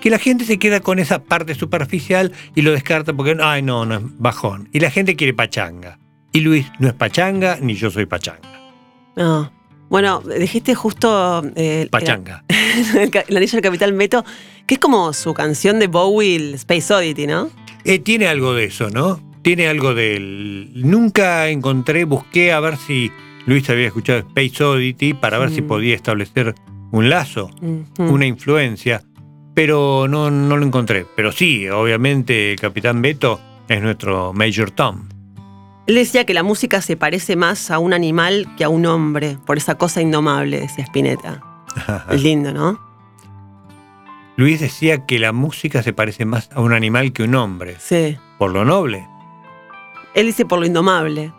[0.00, 3.86] que la gente se queda con esa parte superficial y lo descarta porque, ay, no,
[3.86, 4.68] no es bajón.
[4.72, 5.98] Y la gente quiere pachanga.
[6.32, 8.48] Y Luis no es pachanga, ni yo soy pachanga.
[9.16, 9.50] No.
[9.88, 12.42] Bueno, dijiste justo eh, Pachanga.
[12.98, 14.24] el, ca- el anillo del Capitán Beto,
[14.66, 17.48] que es como su canción de Bowie, Space Oddity, ¿no?
[17.84, 19.20] Eh, tiene algo de eso, ¿no?
[19.42, 20.70] Tiene algo del...
[20.74, 23.10] Nunca encontré, busqué a ver si
[23.46, 25.66] Luis había escuchado Space Oddity para ver si Mm.
[25.66, 26.54] podía establecer
[26.92, 27.50] un lazo,
[27.98, 29.02] una influencia,
[29.52, 31.04] pero no, no lo encontré.
[31.16, 35.08] Pero sí, obviamente el Capitán Beto es nuestro Major Tom.
[35.86, 39.36] Él decía que la música se parece más a un animal que a un hombre,
[39.44, 41.42] por esa cosa indomable, decía Spinetta.
[42.10, 42.78] Es lindo, ¿no?
[44.36, 48.16] Luis decía que la música se parece más a un animal que un hombre, Sí.
[48.38, 49.06] por lo noble.
[50.14, 51.32] Él dice por lo indomable.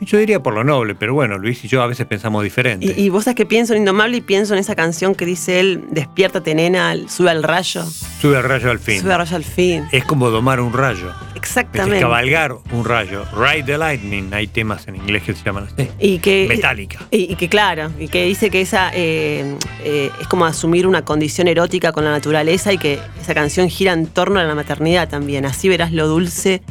[0.00, 2.84] Yo diría por lo noble, pero bueno, Luis y yo a veces pensamos diferente.
[2.96, 5.60] Y, y vos sabés que pienso en Indomable y pienso en esa canción que dice
[5.60, 7.84] él, despiértate nena, sube al rayo.
[7.84, 9.00] Sube el rayo al fin.
[9.00, 9.84] Sube al rayo al fin.
[9.92, 11.12] Es como domar un rayo.
[11.44, 12.00] Es Exactamente.
[12.00, 13.24] cabalgar un rayo.
[13.36, 14.32] Ride the lightning.
[14.32, 15.88] Hay temas en inglés que se llaman así.
[16.00, 17.00] Y que, Metálica.
[17.10, 21.04] y, y que claro, y que dice que esa eh, eh, es como asumir una
[21.04, 25.08] condición erótica con la naturaleza y que esa canción gira en torno a la maternidad
[25.08, 25.44] también.
[25.46, 26.62] Así verás lo dulce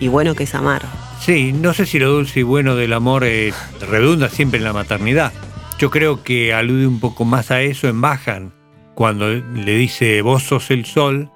[0.00, 0.82] y bueno que es amar.
[1.20, 3.52] Sí, no sé si lo dulce y bueno del amor eh,
[3.88, 5.32] redunda siempre en la maternidad.
[5.78, 8.52] Yo creo que alude un poco más a eso en Bajan,
[8.94, 11.30] cuando le dice vos sos el sol,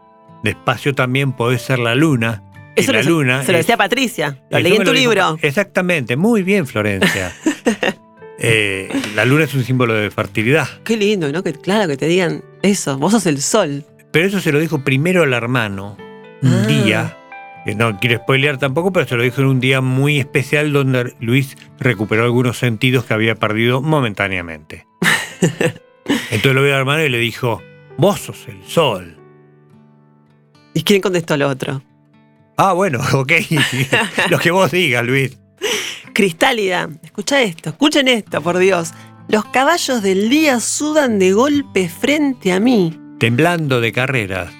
[0.45, 2.43] despacio también podés ser la luna.
[2.79, 4.95] Y Eso la lo- luna se lo es- decía Patricia, lo leí en tu dijo-
[5.13, 5.39] libro.
[5.43, 7.33] Exactamente, muy bien Florencia.
[8.41, 10.69] Eh, la luna es un símbolo de fertilidad.
[10.85, 11.43] Qué lindo, ¿no?
[11.43, 13.85] Que claro que te digan eso, vos sos el sol.
[14.13, 15.97] Pero eso se lo dijo primero al hermano,
[16.41, 16.67] un Ah.
[16.69, 17.17] día,
[17.75, 21.57] no quiero spoilear tampoco, pero se lo dijo en un día muy especial donde Luis
[21.81, 24.87] recuperó algunos sentidos que había perdido momentáneamente.
[26.31, 27.61] Entonces lo vio al hermano y le dijo,
[27.97, 29.19] vos sos el sol.
[30.75, 31.83] ¿Y quién contestó al otro?
[32.61, 33.33] Ah, bueno, ok,
[34.31, 35.39] lo que vos digas, Luis.
[36.13, 38.91] Cristálida, escucha esto, escuchen esto, por Dios.
[39.29, 42.99] Los caballos del día sudan de golpe frente a mí.
[43.21, 44.53] Temblando de carreras.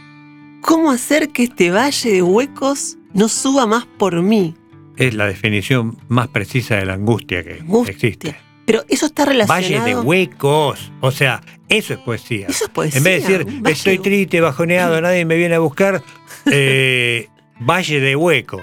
[0.61, 4.55] ¿Cómo hacer que este valle de huecos no suba más por mí?
[4.97, 7.93] Es la definición más precisa de la angustia que Angustia.
[7.93, 8.37] existe.
[8.65, 9.81] Pero eso está relacionado.
[9.81, 10.93] Valle de huecos.
[11.01, 12.47] O sea, eso es poesía.
[12.49, 12.99] Eso es poesía.
[12.99, 16.03] En vez de decir, estoy triste, bajoneado, nadie me viene a buscar,
[16.53, 17.29] eh,
[17.61, 18.61] Valle de Hueco.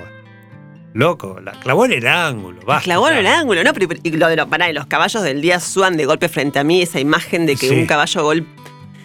[0.93, 2.61] Loco, la clavó en el ángulo.
[2.65, 3.73] basta Clavó en el ángulo, ¿no?
[3.73, 6.63] Pero, y lo de los, pará, los caballos del día sudan de golpe frente a
[6.63, 7.75] mí, esa imagen de que Sí.
[7.75, 8.47] un caballo gol-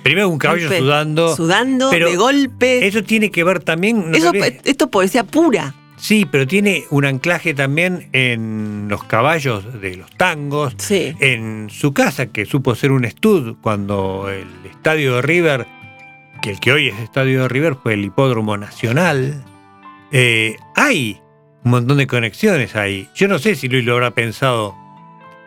[0.04, 1.36] Primero un caballo golpe- sudando.
[1.36, 2.86] sudando pero de golpe.
[2.86, 4.10] Eso tiene que ver también.
[4.12, 5.74] ¿no Eso, esto es poesía pura.
[5.96, 10.74] Sí, pero tiene un anclaje también en los caballos de los tangos.
[10.78, 11.14] Sí.
[11.20, 15.66] En su casa, que supo ser un estud cuando el estadio de River,
[16.40, 19.44] que el que hoy es estadio de River, fue el hipódromo nacional.
[20.12, 21.20] Eh, hay
[21.64, 23.08] un montón de conexiones ahí.
[23.14, 24.74] Yo no sé si Luis lo habrá pensado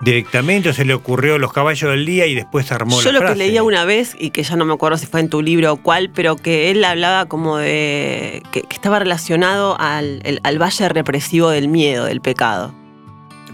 [0.01, 3.25] directamente o se le ocurrió los caballos del día y después armó Yo la lo
[3.27, 5.73] que leía una vez, y que ya no me acuerdo si fue en tu libro
[5.73, 8.43] o cuál, pero que él hablaba como de.
[8.51, 12.73] que, que estaba relacionado al, el- al valle represivo del miedo, del pecado.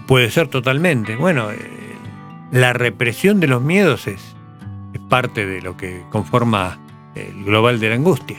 [0.08, 1.14] Puede ser totalmente.
[1.14, 1.56] Bueno, eh,
[2.50, 4.20] la represión de los miedos es,
[4.92, 6.80] es parte de lo que conforma
[7.14, 8.38] el global de la angustia.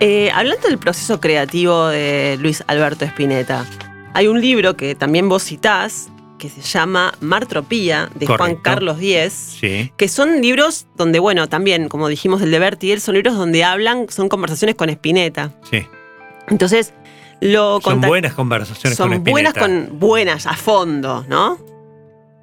[0.00, 3.64] Eh, hablando del proceso creativo de Luis Alberto Spinetta,
[4.12, 8.56] hay un libro que también vos citás, que se llama Martropía, de Juan.
[8.56, 9.32] Carlos Díez.
[9.32, 9.92] Sí.
[9.96, 14.06] Que son libros donde, bueno, también, como dijimos, el de Bertiel, son libros donde hablan,
[14.10, 15.52] son conversaciones con Spinetta.
[15.70, 15.86] Sí.
[16.48, 16.92] Entonces,
[17.40, 19.88] lo Son buenas conversaciones son con buenas Spinetta.
[19.88, 21.58] con buenas, a fondo, ¿no?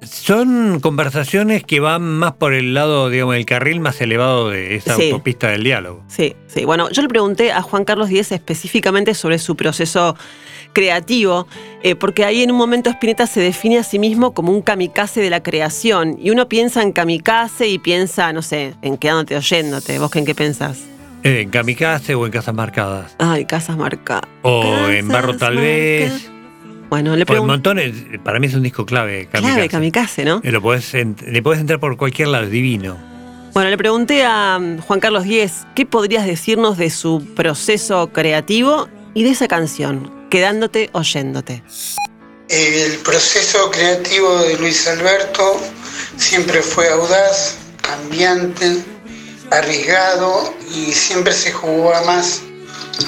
[0.06, 4.96] Son conversaciones que van más por el lado, digamos, el carril más elevado de esa
[4.96, 5.04] Sí.
[5.10, 6.02] autopista del diálogo.
[6.08, 6.64] Sí, sí.
[6.64, 10.16] Bueno, yo le pregunté a Juan Carlos Díez específicamente sobre su proceso
[10.72, 11.46] creativo,
[11.82, 15.20] eh, porque ahí en un momento Spinetta se define a sí mismo como un kamikaze
[15.20, 16.16] de la creación.
[16.20, 19.98] Y uno piensa en kamikaze y piensa, no sé, en quedándote oyéndote.
[19.98, 20.78] ¿Vos en qué pensás?
[21.22, 23.14] Eh, En kamikaze o en casas marcadas.
[23.18, 24.28] Ay, casas marcadas.
[24.42, 26.30] O en barro tal vez.
[26.94, 29.26] Bueno, le Por montones, para mí es un disco clave.
[29.26, 29.52] Kamikaze.
[29.52, 30.40] Clave, kamikaze, ¿no?
[30.44, 32.96] Lo podés le podés entrar por cualquier lado, es divino.
[33.52, 38.88] Bueno, le pregunté a mm, Juan Carlos Díez, ¿qué podrías decirnos de su proceso creativo
[39.12, 41.64] y de esa canción, quedándote oyéndote?
[42.48, 45.60] El proceso creativo de Luis Alberto
[46.16, 48.84] siempre fue audaz, cambiante,
[49.50, 52.42] arriesgado y siempre se jugó a más.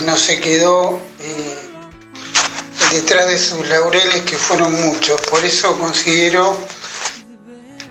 [0.05, 1.66] No se quedó eh,
[2.97, 5.21] detrás de sus laureles, que fueron muchos.
[5.23, 6.57] Por eso considero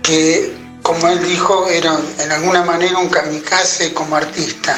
[0.02, 4.78] que, como él dijo, era en alguna manera un kamikaze como artista.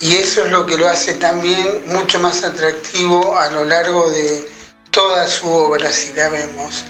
[0.00, 4.50] Y eso es lo que lo hace también mucho más atractivo a lo largo de
[4.90, 6.84] toda su obra, si la vemos.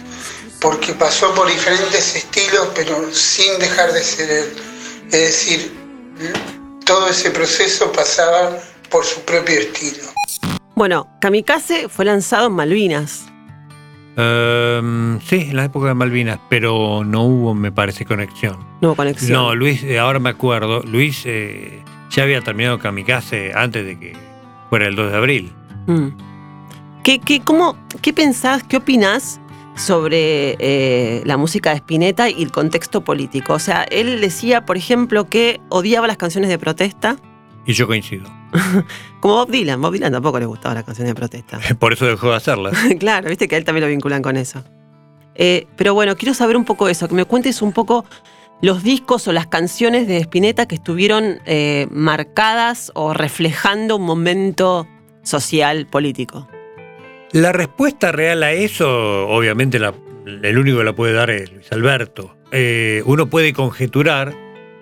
[0.61, 4.57] Porque pasó por diferentes estilos, pero sin dejar de ser él.
[5.07, 5.77] Es decir,
[6.87, 8.59] todo ese proceso pasaba
[8.91, 10.14] por su propio estilo.
[10.75, 13.31] Bueno, Kamikaze fue lanzado en Malvinas.
[14.17, 18.59] Ehm, sí, en la época de Malvinas, pero no hubo, me parece, conexión.
[18.81, 19.33] No hubo conexión.
[19.33, 24.17] No, Luis, eh, ahora me acuerdo, Luis eh, ya había terminado Kamikaze antes de que
[24.71, 25.53] fuera el 2 de abril.
[25.87, 26.09] Mm.
[27.03, 29.41] ¿Qué, qué, cómo, ¿Qué pensás, qué opinás
[29.77, 33.55] sobre eh, la música de Spinetta y el contexto político?
[33.55, 37.17] O sea, él decía, por ejemplo, que odiaba las canciones de protesta
[37.67, 38.25] Y yo coincido.
[39.21, 39.81] Como Bob Dylan.
[39.81, 41.59] Bob Dylan tampoco le gustaba la canción de protesta.
[41.79, 42.71] Por eso dejó de hacerla.
[42.99, 44.63] claro, viste que a él también lo vinculan con eso.
[45.35, 48.05] Eh, pero bueno, quiero saber un poco eso, que me cuentes un poco
[48.63, 54.87] los discos o las canciones de Spinetta que estuvieron eh, marcadas o reflejando un momento
[55.23, 56.49] social, político.
[57.33, 62.37] La respuesta real a eso, obviamente el único que la puede dar es Luis Alberto.
[62.53, 64.37] Eh, uno puede conjeturar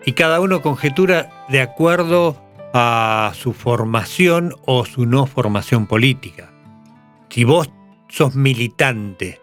[0.04, 2.41] y cada uno conjetura de acuerdo
[2.72, 6.52] a su formación o su no formación política.
[7.28, 7.70] Si vos
[8.08, 9.40] sos militante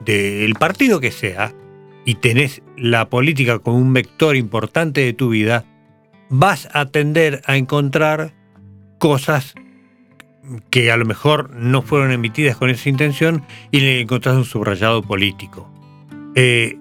[0.00, 1.54] del partido que sea
[2.04, 5.64] y tenés la política como un vector importante de tu vida,
[6.28, 8.34] vas a tender a encontrar
[8.98, 9.54] cosas
[10.70, 15.02] que a lo mejor no fueron emitidas con esa intención y le encontrás un subrayado
[15.02, 15.70] político.
[16.34, 16.76] Eh,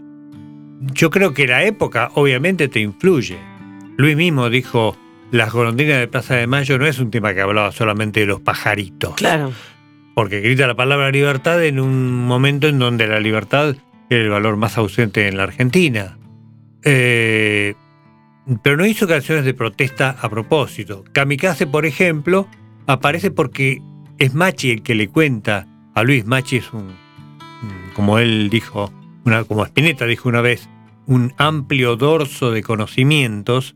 [0.94, 3.38] yo creo que la época obviamente te influye.
[3.98, 4.98] Luis mismo dijo,
[5.32, 8.42] las golondrinas de Plaza de Mayo no es un tema que hablaba solamente de los
[8.42, 9.16] pajaritos.
[9.16, 9.52] Claro
[10.14, 13.76] porque grita la palabra libertad en un momento en donde la libertad
[14.10, 16.18] era el valor más ausente en la Argentina.
[16.84, 17.76] Eh,
[18.62, 21.04] pero no hizo canciones de protesta a propósito.
[21.12, 22.48] Kamikaze, por ejemplo,
[22.88, 23.82] aparece porque
[24.18, 26.26] es Machi el que le cuenta a Luis.
[26.26, 26.96] Machi es un,
[27.96, 28.92] como él dijo,
[29.26, 30.70] una, como Spinetta dijo una vez,
[31.06, 33.76] un amplio dorso de conocimientos.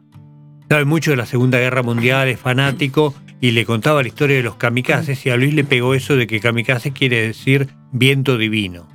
[0.70, 4.44] Sabe mucho de la Segunda Guerra Mundial, es fanático y le contaba la historia de
[4.44, 8.88] los kamikazes y a Luis le pegó eso de que kamikaze quiere decir viento divino.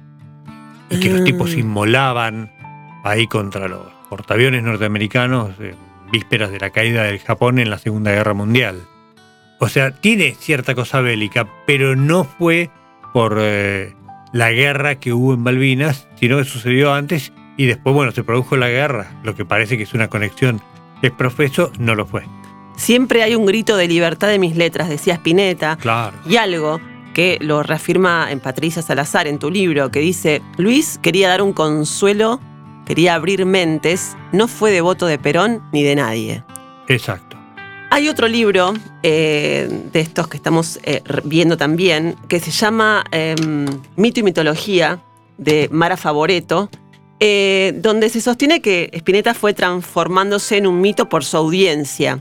[0.90, 1.58] Y que los tipos Ah.
[1.60, 2.50] inmolaban
[3.04, 5.76] ahí contra los portaaviones norteamericanos en
[6.10, 8.80] vísperas de la caída del Japón en la Segunda Guerra Mundial.
[9.60, 12.70] O sea, tiene cierta cosa bélica, pero no fue
[13.12, 13.94] por eh,
[14.32, 18.56] la guerra que hubo en Malvinas, sino que sucedió antes y después, bueno, se produjo
[18.56, 20.60] la guerra, lo que parece que es una conexión
[21.02, 22.24] es profeso, no lo fue.
[22.76, 25.76] Siempre hay un grito de libertad de mis letras, decía Spinetta.
[25.76, 26.16] Claro.
[26.26, 26.80] Y algo
[27.14, 31.52] que lo reafirma en Patricia Salazar en tu libro, que dice, Luis quería dar un
[31.52, 32.40] consuelo,
[32.86, 36.44] quería abrir mentes, no fue devoto de Perón ni de nadie.
[36.88, 37.36] Exacto.
[37.92, 43.34] Hay otro libro eh, de estos que estamos eh, viendo también, que se llama eh,
[43.96, 45.02] Mito y Mitología,
[45.38, 46.70] de Mara Favoreto,
[47.20, 52.18] eh, donde se sostiene que Spinetta fue transformándose en un mito por su audiencia.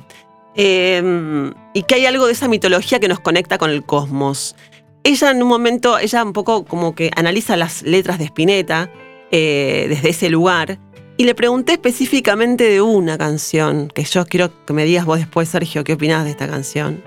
[0.56, 4.56] Eh, y que hay algo de esa mitología que nos conecta con el cosmos.
[5.04, 8.92] Ella en un momento, ella un poco como que analiza las letras de Spinetta
[9.32, 10.80] eh, desde ese lugar
[11.16, 15.50] y le pregunté específicamente de una canción, que yo quiero que me digas vos después,
[15.50, 17.04] Sergio, qué opinás de esta canción,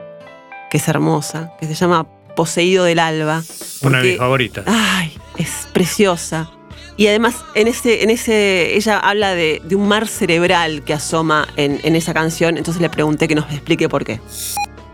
[0.71, 3.43] que es hermosa, que se llama Poseído del Alba.
[3.83, 4.65] Una de mis favoritas.
[4.67, 6.51] Ay, es preciosa.
[6.97, 11.81] Y además, en ese, en ese, ella habla de, un mar cerebral que asoma en,
[11.85, 12.59] en esa canción.
[12.59, 14.21] Entonces le pregunté que nos explique por qué.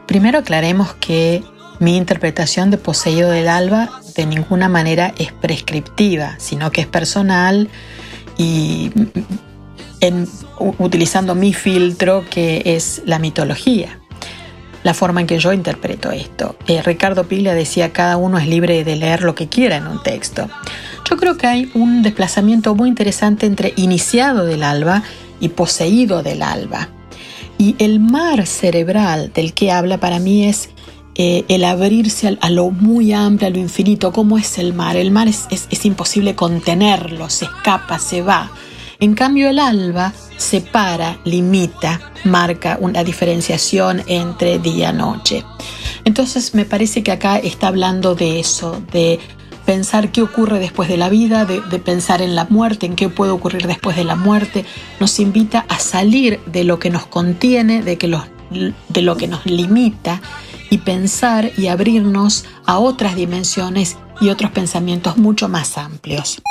[0.06, 1.42] Primero aclaremos que
[1.80, 7.68] mi interpretación de Poseído del Alba de ninguna manera es prescriptiva, sino que es personal
[8.36, 8.90] y
[10.00, 14.00] en- u- utilizando mi filtro que es la mitología,
[14.84, 16.56] la forma en que yo interpreto esto.
[16.66, 20.02] Eh, Ricardo Piglia decía cada uno es libre de leer lo que quiera en un
[20.02, 20.48] texto.
[21.08, 25.02] Yo creo que hay un desplazamiento muy interesante entre iniciado del alba
[25.40, 26.88] y poseído del alba.
[27.58, 30.68] Y el mar cerebral del que habla para mí es
[31.16, 34.12] eh, el abrirse a lo muy amplio, a lo infinito.
[34.12, 34.96] ¿Cómo es el mar?
[34.96, 38.52] El mar es- es imposible contenerlo, se escapa, se va.
[39.00, 45.44] En cambio el alba separa, limita, marca una diferenciación entre día-noche.
[46.04, 49.20] Entonces me parece que acá está hablando de eso, de
[49.64, 53.08] pensar qué ocurre después de la vida, de, de pensar en la muerte, en qué
[53.08, 54.64] puede ocurrir después de la muerte,
[54.98, 59.28] nos invita a salir de lo que nos contiene, de, que los- de lo que
[59.28, 60.20] nos limita
[60.70, 66.42] y pensar y abrirnos a otras dimensiones y otros pensamientos mucho más amplios.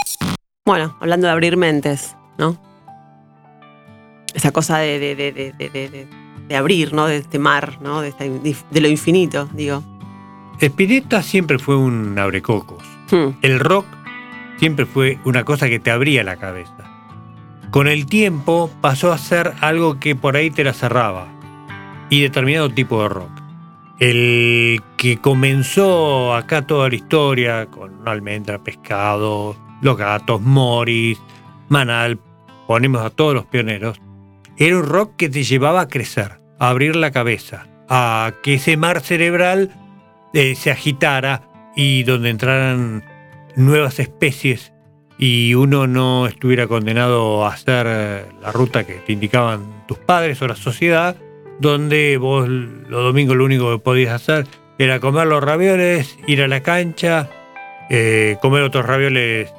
[0.65, 2.57] Bueno, hablando de abrir mentes, ¿no?
[4.33, 6.07] Esa cosa de, de, de,
[6.47, 7.07] de, abrir, ¿no?
[7.07, 8.01] De este mar, ¿no?
[8.01, 8.13] De,
[8.71, 9.83] de lo infinito, digo.
[10.59, 12.83] Spinetta siempre fue un abrecocos.
[13.11, 13.37] Hmm.
[13.41, 13.85] El rock
[14.57, 16.87] siempre fue una cosa que te abría la cabeza.
[17.71, 21.27] Con el tiempo pasó a ser algo que por ahí te la cerraba.
[22.09, 23.31] Y determinado tipo de rock.
[23.99, 31.19] El que comenzó acá toda la historia con almendra, pescado, los gatos, Morris,
[31.69, 32.19] Manal,
[32.67, 33.99] ponemos a todos los pioneros,
[34.57, 38.77] era un rock que te llevaba a crecer, a abrir la cabeza, a que ese
[38.77, 39.71] mar cerebral
[40.33, 41.43] eh, se agitara
[41.75, 43.03] y donde entraran
[43.55, 44.73] nuevas especies
[45.17, 50.41] y uno no estuviera condenado a hacer eh, la ruta que te indicaban tus padres
[50.41, 51.15] o la sociedad,
[51.59, 54.47] donde vos los domingos lo único que podías hacer
[54.77, 57.29] era comer los ravioles, ir a la cancha,
[57.89, 59.51] eh, comer otros ravioles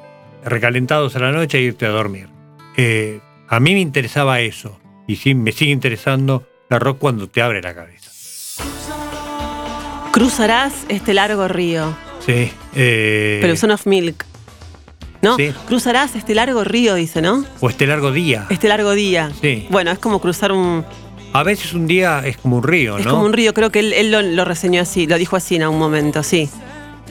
[0.45, 2.38] recalentados a la noche e irte a dormir.
[2.77, 7.41] Eh, a mí me interesaba eso y sí, me sigue interesando la rock cuando te
[7.41, 8.11] abre la cabeza.
[10.11, 11.95] Cruzarás este largo río.
[12.25, 12.51] Sí.
[12.75, 14.25] Eh, Pero Son of Milk.
[15.21, 15.35] ¿No?
[15.35, 15.51] Sí.
[15.67, 17.43] Cruzarás este largo río, dice, ¿no?
[17.59, 18.45] o este largo día.
[18.49, 19.31] Este largo día.
[19.41, 19.67] Sí.
[19.69, 20.85] Bueno, es como cruzar un.
[21.33, 23.11] A veces un día es como un río, Es ¿no?
[23.11, 25.63] como un río, creo que él, él lo, lo reseñó así, lo dijo así en
[25.63, 26.49] algún momento, sí.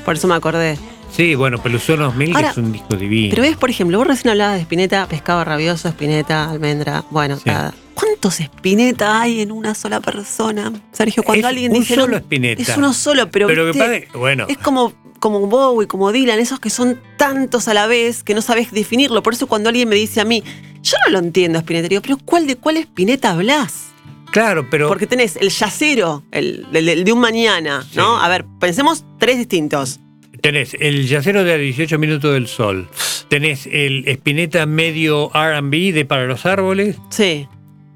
[0.05, 0.77] Por eso me acordé.
[1.11, 3.31] Sí, bueno, Peluzón 2000 Ahora, es un disco divino.
[3.31, 7.05] Pero ves, por ejemplo, vos recién hablabas de espineta, pescado rabioso, espineta, almendra.
[7.11, 7.43] Bueno, Sí.
[7.47, 10.73] cada- ¿cuántos espineta hay en una sola persona?
[10.93, 11.95] Sergio, cuando Es alguien un dice.
[11.97, 12.63] solo no, Spinetta.
[12.63, 13.47] Es uno solo, pero.
[13.49, 17.75] Pero que padre- bueno, Es como, como Bowie, como Dylan, esos que son tantos a
[17.75, 19.23] la vez que no sabes definirlo.
[19.23, 20.45] Por eso cuando alguien me dice a mí,
[20.83, 23.87] yo no lo entiendo, Spinetta, digo, pero ¿cuál de cuál Spinetta hablas?
[24.31, 28.19] claro, pero Porque tenés el yacero, el, el- el de un mañana, ¿no?
[28.21, 29.99] A ver, pensemos tres distintos.
[30.41, 32.89] Tenés el yacero de a 18 minutos del sol,
[33.29, 37.47] tenés el Spinetta medio R&B de Para los Árboles Sí,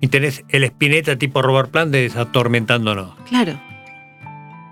[0.00, 3.14] y tenés el Spinetta tipo Robert Plant de Desatormentándonos.
[3.28, 3.58] claro,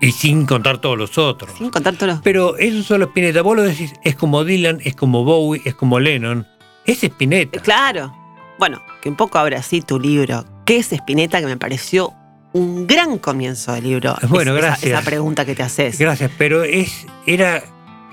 [0.01, 1.51] Y sin contar todos los otros.
[1.57, 2.21] sin contar todos los...
[2.21, 3.41] Pero es un solo Spinetta.
[3.41, 6.47] Vos lo decís, es como Dylan, es como Bowie, es como Lennon.
[6.85, 7.59] Es Spinetta.
[7.61, 8.13] Claro.
[8.59, 10.43] Bueno, que un poco ahora sí tu libro.
[10.65, 11.39] ¿Qué es Spinetta?
[11.39, 12.13] Que me pareció
[12.53, 14.15] un gran comienzo del libro.
[14.29, 14.91] Bueno, Es- esa- gracias.
[14.99, 15.97] Esa, pregunta que te haces.
[15.99, 17.63] Gracias, pero es era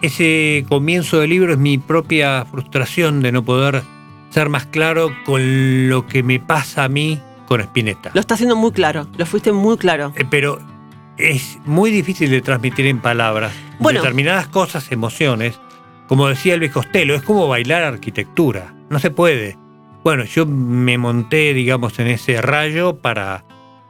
[0.02, 3.82] ese comienzo del libro es mi propia frustración de no poder
[4.30, 8.10] ser más claro con lo que me pasa a mí con Spinetta.
[8.14, 9.08] Lo está haciendo muy claro.
[9.16, 10.12] Lo fuiste muy claro.
[10.16, 10.60] Eh, Pero
[11.16, 14.00] es muy difícil de transmitir en palabras Bueno.
[14.00, 15.58] determinadas cosas, emociones.
[16.06, 18.72] Como decía Luis Costello, es como bailar arquitectura.
[18.90, 19.56] No se puede.
[20.04, 23.44] Bueno, yo me monté, digamos, en ese rayo para,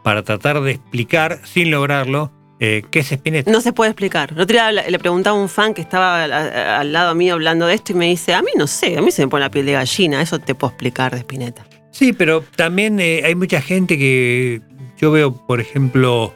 [0.09, 3.51] para tratar de explicar, sin lograrlo, eh, qué es Spinetta.
[3.51, 4.33] No se puede explicar.
[4.33, 7.67] El otro día le preguntaba a un fan que estaba al, al lado mío hablando
[7.67, 9.51] de esto y me dice, a mí no sé, a mí se me pone la
[9.51, 11.67] piel de gallina, eso te puedo explicar de Spinetta.
[11.91, 14.63] Sí, pero también eh, hay mucha gente que
[14.97, 16.35] yo veo, por ejemplo,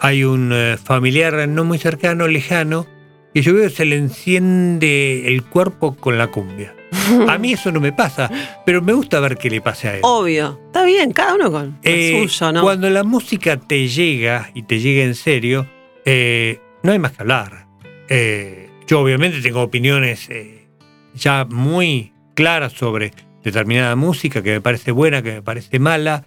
[0.00, 2.88] hay un eh, familiar no muy cercano, lejano,
[3.32, 6.74] y yo veo que se le enciende el cuerpo con la cumbia.
[7.28, 8.30] A mí eso no me pasa,
[8.64, 10.00] pero me gusta ver qué le pasa a él.
[10.02, 10.58] Obvio.
[10.66, 12.62] Está bien, cada uno con Eh, suyo, ¿no?
[12.62, 15.66] Cuando la música te llega y te llega en serio,
[16.04, 17.66] eh, no hay más que hablar.
[18.08, 20.66] Eh, yo obviamente tengo opiniones eh,
[21.14, 23.12] ya muy claras sobre
[23.42, 26.26] determinada música que me parece buena, que me parece mala.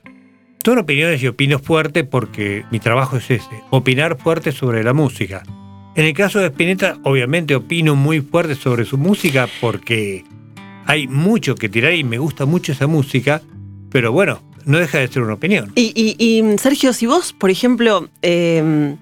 [0.64, 5.42] Son opiniones y opino fuerte porque mi trabajo es ese, opinar fuerte sobre la música.
[5.96, 10.24] En el caso de Spinetta, obviamente opino muy fuerte sobre su música porque
[10.86, 13.42] hay mucho que tirar y me gusta mucho esa música,
[13.90, 15.72] pero bueno, no deja de ser una opinión.
[15.76, 18.96] Y, y- y, Sergio, si vos, por ejemplo, eh,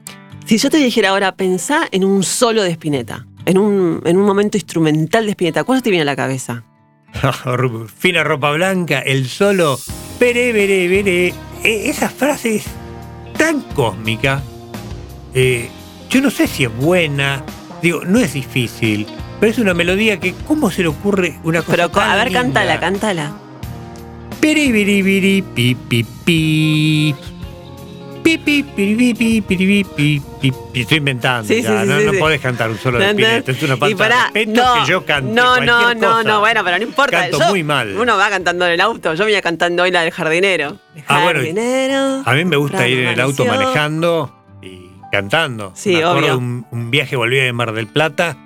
[0.45, 4.25] si yo te dijera ahora, pensá en un solo de Spinetta, en un, en un
[4.25, 6.63] momento instrumental de Spinetta, ¿cuál te viene a la cabeza?
[7.97, 9.79] Fina ropa blanca, el solo,
[10.19, 11.33] veré, veré, veré.
[11.63, 12.65] E- esa frase es
[13.37, 14.41] tan cósmica.
[15.33, 15.69] Eh,
[16.09, 17.43] yo no sé si es buena,
[17.81, 19.05] digo, no es difícil,
[19.39, 22.25] pero es una melodía que, ¿cómo se le ocurre una cosa Pero, tan a ver,
[22.25, 22.41] linda?
[22.41, 23.31] cántala, cántala.
[24.39, 27.15] Piri, biri, biri, pi, pi, pi.
[28.23, 30.53] Pi, pi, pi, pi, piri, pi, pi, pi.
[30.81, 31.47] Estoy inventando.
[31.47, 32.17] Sí, ya, sí, no sí, no sí.
[32.19, 33.07] podés cantar un solo de.
[33.09, 33.51] Spinetta.
[33.51, 36.23] Es una falta pará, de respeto no, que yo cante No, no, no, cosa.
[36.23, 37.21] no, bueno, pero no importa.
[37.21, 37.95] Canto Yo- muy mal.
[37.97, 39.13] Uno va cantando en el auto.
[39.15, 40.77] Yo venía cantando hoy la del jardinero.
[41.07, 42.21] Ah, bueno, Jardinero.
[42.25, 45.71] A mí me gusta ir en el auto manejando y cantando.
[45.75, 46.27] Sí, me acuerdo obvio.
[46.31, 48.37] de un, un viaje volví de Mar del Plata,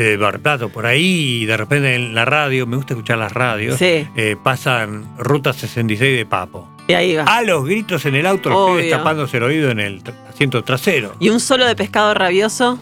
[0.00, 3.76] eh, Plata por ahí, y de repente en la radio, me gusta escuchar las radios,
[3.78, 6.68] Sí, eh, pasan Ruta 66 de Papo.
[6.88, 7.24] y ahí va.
[7.24, 11.14] A los gritos en el auto, los pibes tapándose el oído en el asiento trasero.
[11.20, 12.78] ¿Y un solo de pescado rabioso?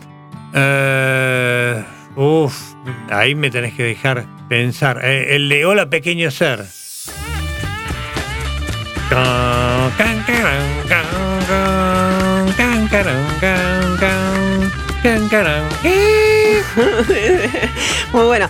[0.55, 1.83] Eh,
[2.17, 2.55] uf,
[3.11, 5.01] ahí me tenés que dejar pensar.
[5.05, 6.65] Eh, el de Hola Pequeño Ser.
[18.13, 18.49] Muy bueno.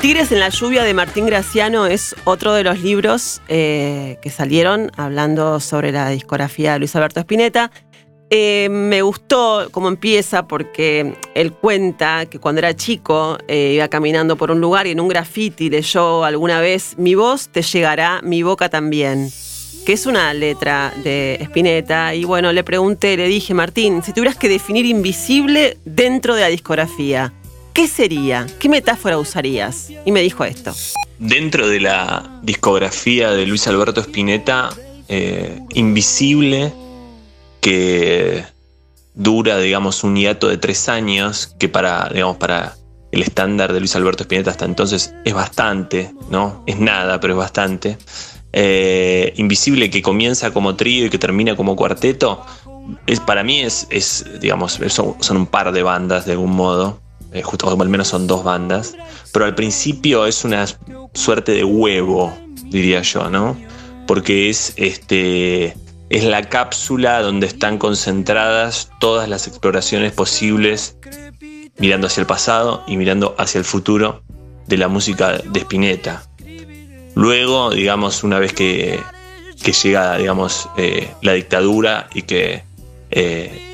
[0.00, 4.92] Tigres en la lluvia de Martín Graciano es otro de los libros eh, que salieron
[4.96, 7.72] hablando sobre la discografía de Luis Alberto Spinetta.
[8.30, 14.36] Eh, me gustó cómo empieza porque él cuenta que cuando era chico eh, iba caminando
[14.36, 18.42] por un lugar y en un graffiti leyó alguna vez Mi voz te llegará, mi
[18.42, 19.30] boca también,
[19.84, 22.14] que es una letra de Spinetta.
[22.14, 26.48] Y bueno, le pregunté, le dije, Martín, si tuvieras que definir invisible dentro de la
[26.48, 27.32] discografía,
[27.78, 28.44] ¿qué sería?
[28.58, 29.88] ¿Qué metáfora usarías?
[30.04, 30.74] Y me dijo esto.
[31.20, 34.70] Dentro de la discografía de Luis Alberto Spinetta,
[35.06, 36.72] eh, invisible
[37.60, 38.44] que
[39.14, 42.74] dura, digamos, un hiato de tres años, que para, digamos, para
[43.12, 46.64] el estándar de Luis Alberto Spinetta hasta entonces es bastante, ¿no?
[46.66, 47.96] Es nada, pero es bastante.
[48.52, 52.44] Eh, invisible que comienza como trío y que termina como cuarteto,
[53.06, 53.86] es, para mí es,
[54.40, 57.00] digamos, son, un par de bandas de algún modo,
[57.32, 58.96] eh, justo al menos son dos bandas,
[59.32, 60.66] pero al principio es una
[61.14, 63.56] suerte de huevo, diría yo, ¿no?
[64.06, 65.76] Porque es este
[66.10, 70.96] es la cápsula donde están concentradas todas las exploraciones posibles
[71.76, 74.22] mirando hacia el pasado y mirando hacia el futuro
[74.66, 76.22] de la música de Spinetta.
[77.14, 79.00] Luego, digamos, una vez que,
[79.62, 82.62] que llega, digamos, eh, la dictadura y que
[83.10, 83.68] eh,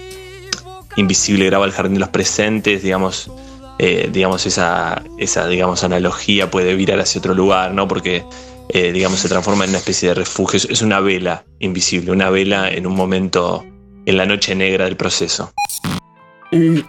[0.97, 3.31] Invisible graba el Jardín de los Presentes, digamos,
[3.79, 7.89] eh, digamos esa, esa digamos, analogía puede virar hacia otro lugar, ¿no?
[7.89, 8.25] Porque
[8.73, 10.59] digamos, se transforma en una especie de refugio.
[10.69, 13.63] Es una vela invisible, una vela en un momento,
[14.07, 15.53] en la noche negra del proceso.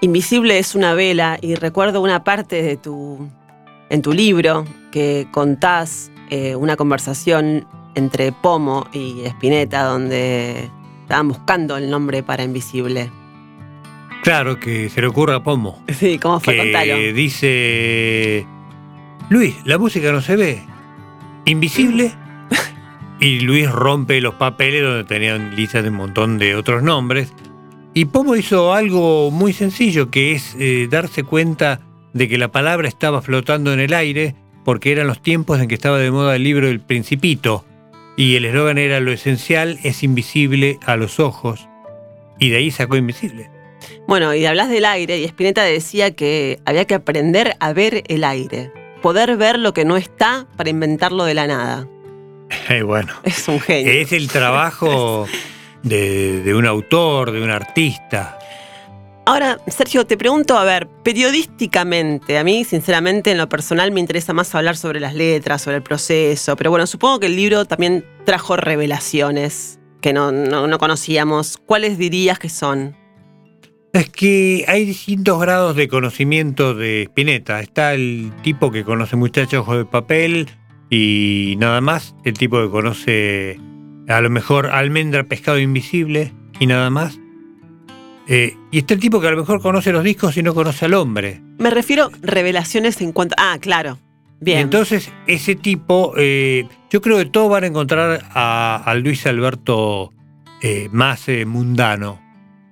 [0.01, 3.27] Invisible es una vela y recuerdo una parte de tu,
[3.89, 10.69] en tu libro que contás eh, una conversación entre Pomo y Spinetta donde
[11.01, 13.09] estaban buscando el nombre para Invisible.
[14.25, 15.83] Claro, que se le ocurra a Pomo.
[15.93, 16.55] Sí, ¿cómo fue?
[16.55, 18.47] Que dice,
[19.29, 20.63] Luis, la música no se ve.
[21.45, 22.11] Invisible.
[23.19, 27.31] y Luis rompe los papeles donde tenían listas de un montón de otros nombres.
[27.93, 31.81] Y Pomo hizo algo muy sencillo, que es eh, darse cuenta
[32.13, 35.75] de que la palabra estaba flotando en el aire porque eran los tiempos en que
[35.75, 37.63] estaba de moda el libro El Principito,
[38.17, 41.69] y el eslogan era lo esencial es invisible a los ojos,
[42.39, 43.51] y de ahí sacó invisible.
[44.07, 48.23] Bueno, y hablas del aire, y Spinetta decía que había que aprender a ver el
[48.23, 48.71] aire,
[49.01, 51.87] poder ver lo que no está para inventarlo de la nada.
[52.69, 53.91] Eh, bueno, es un genio.
[53.91, 55.27] Es el trabajo
[55.83, 58.37] de, de un autor, de un artista.
[59.27, 64.33] Ahora, Sergio, te pregunto, a ver, periodísticamente, a mí, sinceramente, en lo personal me interesa
[64.33, 68.05] más hablar sobre las letras, sobre el proceso, pero bueno, supongo que el libro también
[68.23, 71.57] trajo revelaciones que no, conocíamos.
[71.57, 72.95] ¿Cuáles dirías que son?
[73.95, 77.61] Es que hay distintos grados de conocimiento de Spinetta.
[77.61, 80.49] Está el tipo que conoce muchachos de papel
[80.89, 82.13] y nada más.
[82.25, 83.57] El tipo que conoce
[84.09, 87.17] a lo mejor almendra, pescado invisible y nada más.
[88.27, 90.83] Eh, y está el tipo que a lo mejor conoce los discos y no conoce
[90.83, 91.39] al hombre.
[91.57, 93.35] Me refiero revelaciones en cuanto.
[93.39, 93.97] Ah, claro.
[94.41, 94.59] Bien.
[94.59, 100.11] entonces, ese tipo, eh, yo creo que todos van a encontrar a, Luis Alberto
[100.61, 102.24] eh, más mundano.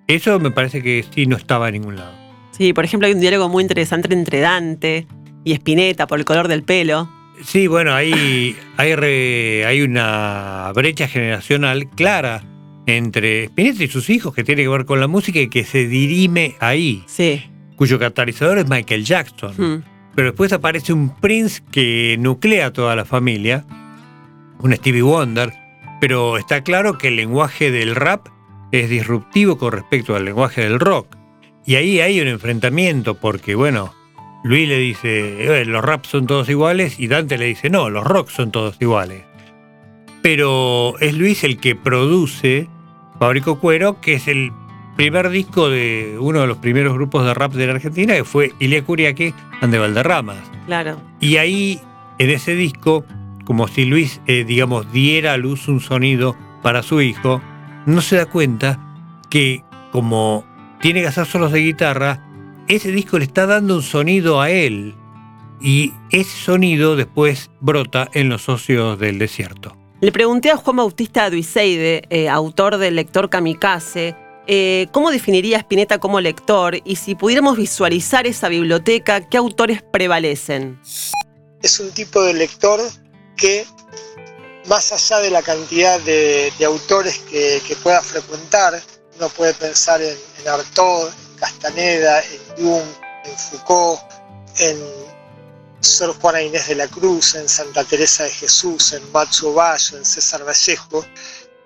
[0.08, 2.14] Eso me parece que sí no estaba en ningún lado.
[2.52, 5.08] Sí, por ejemplo, hay un diálogo muy interesante entre Dante
[5.44, 7.10] y Spinetta por el color del pelo.
[7.44, 8.92] Sí, bueno, hay, hay,
[9.64, 12.44] hay una brecha generacional clara
[12.86, 15.88] entre Spinetta y sus hijos, que tiene que ver con la música y que se
[15.88, 17.04] dirime ahí.
[17.08, 17.44] Sí.
[17.76, 19.56] Cuyo catalizador es Michael Jackson.
[19.58, 19.84] Hmm.
[20.16, 23.66] Pero después aparece un Prince que nuclea a toda la familia,
[24.60, 25.52] un Stevie Wonder,
[26.00, 28.28] pero está claro que el lenguaje del rap
[28.74, 31.16] es disruptivo con respecto al lenguaje del rock.
[31.66, 33.94] Y ahí hay un enfrentamiento porque, bueno,
[34.44, 38.04] Luis le dice, eh, los raps son todos iguales y Dante le dice, no, los
[38.04, 39.24] rocks son todos iguales.
[40.24, 42.68] Pero es Luis el que produce
[43.20, 44.52] Fabrico Cuero, que es el
[44.98, 48.54] primer disco de uno de los primeros grupos de rap de la Argentina, que fue
[48.60, 50.40] Ilia Curiaque ande Valderramas.
[50.66, 51.00] Claro.
[51.20, 51.80] Y ahí,
[52.18, 53.06] en ese disco,
[53.46, 57.42] como si Luis, eh, digamos, diera a luz un sonido para su hijo,
[57.86, 58.80] no se da cuenta
[59.30, 60.46] que como
[60.82, 62.20] tiene que hacer solos de guitarra,
[62.68, 64.96] ese disco le está dando un sonido a él.
[65.62, 69.78] Y ese sonido después brota en los socios del desierto.
[70.02, 76.00] Le pregunté a Juan Bautista Duiseide, eh, autor del Lector Kamikaze, eh, cómo definiría Spinetta
[76.00, 80.78] como lector y si pudiéramos visualizar esa biblioteca, ¿qué autores prevalecen?
[81.62, 82.82] Es un tipo de lector
[83.38, 83.66] que,
[84.68, 88.82] más allá de la cantidad de, autores que, pueda frecuentar,
[89.18, 92.88] uno puede pensar en, en Artaud, en Castaneda, en Jung,
[93.26, 94.02] en Foucault,
[94.58, 94.80] en
[95.82, 100.06] Sor Juana Inés de la Cruz, en Santa Teresa de Jesús, en Matzo Bayo, en
[100.06, 101.06] César Vallejo,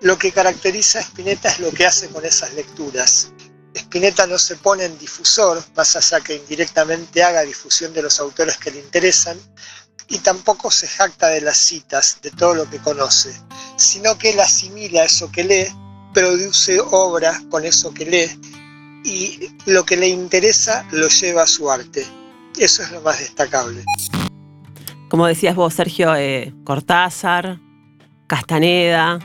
[0.00, 3.28] lo que caracteriza a Spinetta es lo que hace con esas lecturas.
[3.74, 8.56] Spinetta no se pone en difusor, más allá que indirectamente haga difusión de los autores
[8.56, 9.38] que le interesan,
[10.08, 13.30] y tampoco se jacta de las citas, de todo lo que conoce,
[13.76, 15.66] sino que él asimila eso que lee,
[16.14, 18.40] produce obra con eso que lee,
[19.04, 22.04] y lo que le interesa lo lleva a su arte.
[22.58, 23.84] Eso es lo más destacable.
[25.08, 27.58] Como decías vos, Sergio, eh, Cortázar,
[28.26, 29.18] Castaneda,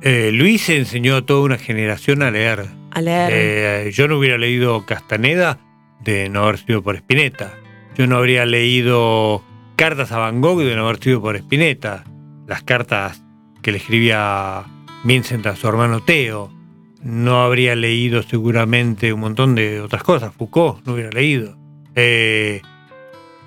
[0.00, 2.68] Eh, Luis enseñó a toda una generación a leer.
[2.92, 3.30] A leer.
[3.34, 5.58] Eh, yo no hubiera leído Castaneda
[6.04, 7.52] de no haber sido por Spinetta.
[7.96, 9.42] Yo no habría leído
[9.78, 12.02] cartas a Van Gogh de no haber sido por Spinetta.
[12.48, 13.22] Las cartas
[13.62, 14.64] que le escribía
[15.04, 16.52] Vincent a su hermano Teo.
[17.00, 20.34] No habría leído seguramente un montón de otras cosas.
[20.36, 21.56] Foucault no hubiera leído.
[21.94, 22.60] Eh,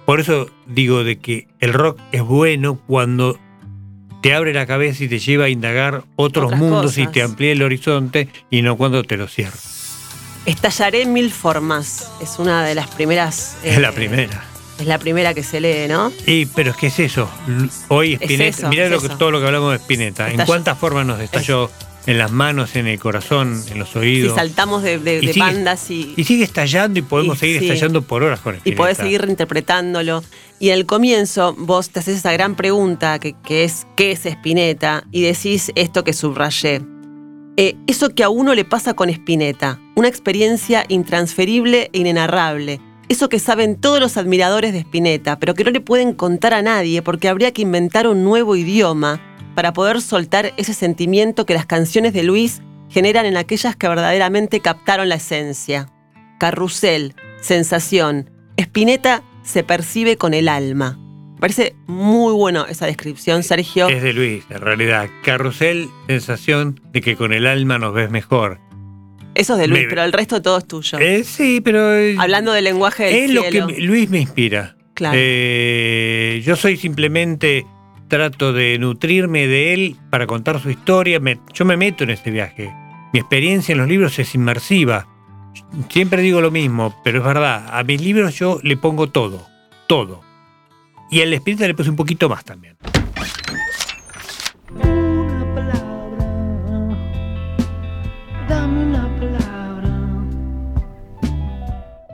[0.06, 3.38] por eso digo de que el rock es bueno cuando
[4.22, 7.52] te abre la cabeza y te lleva a indagar otros Otras mundos y te amplía
[7.52, 9.58] el horizonte y no cuando te lo cierra.
[10.46, 12.10] Estallaré en mil formas.
[12.22, 13.58] Es una de las primeras.
[13.66, 14.51] Es eh, la primera.
[14.80, 16.12] Es la primera que se lee, ¿no?
[16.26, 17.30] Y, pero es que es eso.
[17.90, 20.32] Hoy Es Spinetta, eso, mirá es lo que, todo lo que hablamos de Spinetta.
[20.32, 21.70] ¿En cuántas formas nos estalló?
[22.08, 24.34] En las manos, en el corazón, en los Si oídos.
[24.36, 27.60] saltamos de, de- Y de sigue- bandas y, y sigue estallando y podemos Y seguir
[27.60, 27.66] sí.
[27.70, 28.82] estallando por horas con y Spinetta.
[28.82, 30.24] podés seguir reinterpretándolo.
[30.60, 35.04] Y al comienzo vos te haces esa gran pregunta que, que es ¿qué es Spinetta?
[35.12, 36.82] Y decís esto que subrayé.
[37.58, 42.82] Eh, eso que a uno le pasa con Spinetta, una experiencia intransferible e inenarrable.
[43.12, 46.62] Eso que saben todos los admiradores de Spinetta, pero que no le pueden contar a
[46.62, 49.20] nadie porque habría que inventar un nuevo idioma
[49.54, 54.62] para poder soltar ese sentimiento que las canciones de Luis generan en aquellas que verdaderamente
[54.62, 55.92] captaron la esencia.
[56.40, 58.30] Carrusel, sensación.
[58.56, 60.98] Spinetta se percibe con el alma.
[61.38, 63.90] Parece muy bueno esa descripción, Sergio.
[63.90, 65.10] Es de Luis, en realidad.
[65.26, 68.62] Carrusel, sensación de que con el alma nos ves mejor.
[69.36, 71.00] Eso es de Luis, me- pero el resto todo es tuyo.
[71.00, 71.96] Eh, sí, pero.
[71.96, 74.76] eh, Hablando del lenguaje del es lo que Luis me inspira.
[74.94, 75.18] Claro.
[75.20, 77.66] Eh, yo soy simplemente.
[78.08, 81.22] Trato de nutrirme de él para contar su historia.
[81.22, 82.70] me- yo me meto en este viaje.
[83.14, 85.08] Mi experiencia en los libros es inmersiva.
[85.90, 87.66] Siempre digo lo mismo, pero es verdad.
[87.72, 89.48] A mis libros yo le pongo todo.
[89.88, 90.22] Todo.
[91.10, 92.76] Y al espíritu le puse un poquito más también.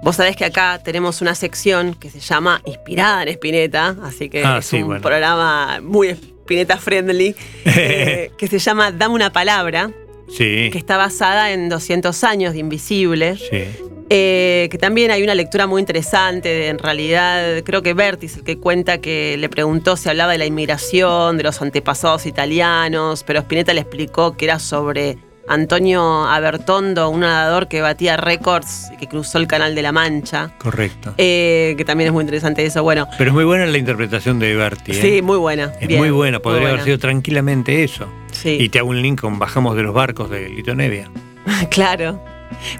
[0.07, 4.41] Vos sabés que acá tenemos una sección que se llama Inspirada en Spinetta, así que
[4.41, 5.01] Ah, es sí, un bueno.
[5.01, 7.35] programa muy Spinetta friendly,
[7.65, 9.91] eh, que se llama Dame una palabra,
[10.29, 10.69] Sí.
[10.71, 13.35] que está basada en 200 años de Invisible.
[13.35, 13.65] Sí.
[14.09, 18.37] Eh, que también hay una lectura muy interesante, de, en realidad creo que Berti es
[18.37, 23.25] el que cuenta que le preguntó si hablaba de la inmigración, de los antepasados italianos,
[23.27, 25.17] pero Spinetta le explicó que era sobre
[25.47, 30.51] Antonio Abertondo, un nadador que batía récords y que cruzó el Canal de la Mancha,
[30.57, 31.13] Correcto.
[31.17, 32.83] eh, que también es muy interesante eso.
[32.83, 34.91] Bueno, Pero es muy buena la interpretación de Berti.
[34.91, 34.95] ¿eh?
[34.95, 35.71] sí, muy buena.
[35.79, 38.07] Es bien, muy buena, podría muy haber sido tranquilamente eso.
[38.31, 41.09] Sí, Y te hago un link con Bajamos de los barcos de Lito Nevia.
[41.71, 42.21] claro.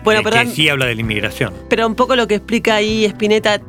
[0.03, 1.53] Bueno, eh, pero que sí habla de la inmigración.
[1.69, 3.61] Pero un poco lo que explica ahí Spinetta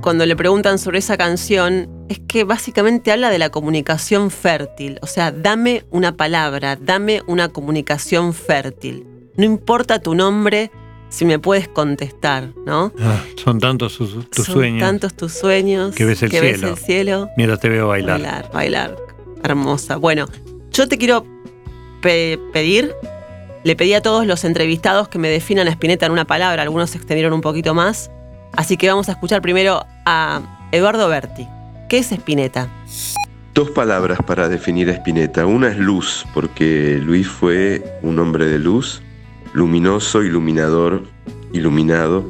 [0.00, 4.98] cuando le preguntan sobre esa canción es que básicamente habla de la comunicación fértil.
[5.00, 9.06] O sea, dame una palabra, dame una comunicación fértil.
[9.36, 10.70] No importa tu nombre
[11.08, 12.92] si me puedes contestar, ¿no?
[13.00, 16.68] Ah, son tantos tus Son sueños tantos tus sueños Que ves el cielo.
[16.68, 17.28] el cielo.
[17.36, 18.20] mientras te veo bailar.
[18.20, 18.96] Bailar, bailar.
[19.42, 19.96] Hermosa.
[19.96, 20.26] Bueno,
[20.72, 21.24] yo te quiero
[22.02, 22.92] pe- pedir,
[23.64, 26.90] le pedí a todos los entrevistados que me definan a Spinetta en una palabra, algunos
[26.90, 28.10] se extendieron un poquito más,
[28.52, 31.46] así que vamos a escuchar primero a Eduardo Berti.
[31.90, 32.70] ¿Qué es Spinetta?
[33.52, 35.44] Dos palabras para definir a Spinetta.
[35.44, 39.02] Una es luz, porque Luis fue un hombre de luz,
[39.54, 41.02] luminoso, iluminador,
[41.52, 42.24] iluminado.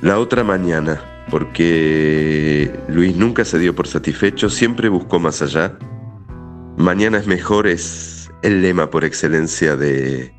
[0.00, 5.76] La otra mañana, porque Luis nunca se dio por satisfecho, siempre buscó más allá.
[6.78, 10.32] Mañana es mejor es el lema por excelencia de,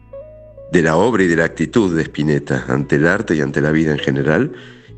[0.72, 3.70] de la obra y de la actitud de Spinetta ante el arte y ante la
[3.70, 4.54] vida en general.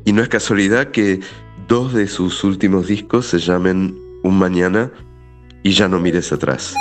[0.06, 1.20] Y no es casualidad que
[1.68, 4.92] dos de sus últimos discos se llamen Un Mañana
[5.62, 6.74] y Ya no mires atrás.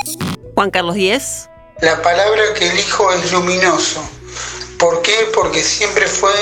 [0.53, 1.49] Juan Carlos Díez.
[1.81, 4.07] La palabra que elijo es luminoso.
[4.77, 5.29] ¿Por qué?
[5.33, 6.33] Porque siempre fue,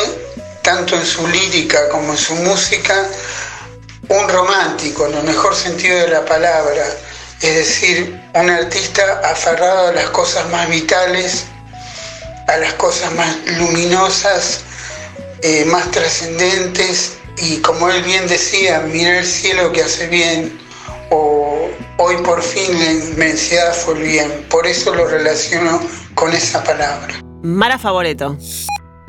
[0.62, 3.10] tanto en su lírica como en su música,
[4.10, 6.84] un romántico, en el mejor sentido de la palabra.
[7.41, 11.46] Es decir, un artista aferrado a las cosas más vitales,
[12.48, 14.62] a las cosas más luminosas,
[15.41, 17.18] eh, más trascendentes.
[17.38, 20.58] Y como él bien decía, mirar el cielo que hace bien,
[21.10, 24.46] o hoy por fin la inmensidad fue el bien.
[24.50, 25.80] Por eso lo relaciono
[26.16, 27.22] con esa palabra.
[27.42, 28.38] Mara Favoreto.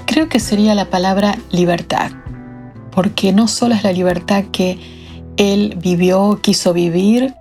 [0.06, 2.10] Creo que sería la palabra libertad,
[2.92, 4.78] porque no solo es la libertad que
[5.36, 7.34] él vivió, quiso vivir,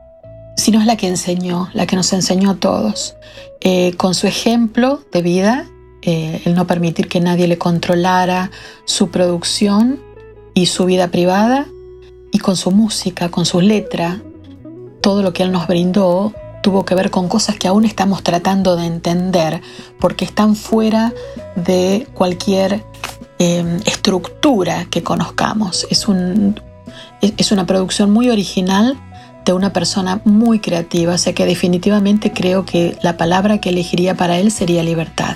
[0.56, 3.16] sino es la que enseñó, la que nos enseñó a todos.
[3.62, 5.66] Eh, con su ejemplo de vida,
[6.02, 8.52] eh, el no permitir que nadie le controlara
[8.86, 10.02] su producción
[10.54, 11.66] y su vida privada,
[12.32, 14.22] y con su música, con su letra,
[15.02, 16.34] todo lo que él nos brindó
[16.64, 19.62] tuvo que ver con cosas que aún estamos tratando de entender
[20.00, 21.14] porque están fuera
[21.58, 22.84] de cualquier
[23.38, 25.86] eh, estructura que conozcamos.
[25.90, 26.60] Es, un,
[27.22, 28.98] es- es una producción muy original
[29.44, 34.16] de una persona muy creativa, o sea que definitivamente creo que la palabra que elegiría
[34.16, 35.36] para él sería libertad.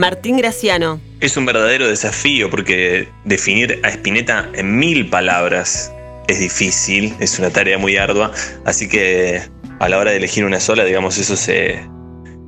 [0.00, 0.98] Martín Graciano.
[1.20, 5.92] Es un verdadero desafío porque definir a Spinetta en mil palabras
[6.26, 8.32] es difícil, es una tarea muy ardua,
[8.64, 9.42] así que
[9.78, 11.86] a la hora de elegir una sola, digamos, eso se,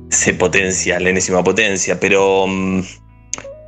[0.09, 2.81] se potencia, la enésima potencia, pero mm,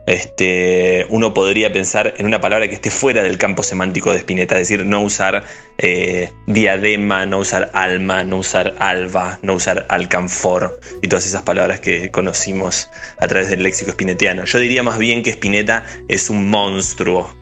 [0.05, 4.55] este, uno podría pensar en una palabra que esté fuera del campo semántico de Spinetta,
[4.55, 5.43] es decir, no usar
[5.77, 11.79] eh, diadema, no usar alma, no usar alba, no usar alcanfor y todas esas palabras
[11.79, 14.45] que conocimos a través del léxico spinetiano.
[14.45, 17.33] Yo diría más bien que Spinetta es un monstruo,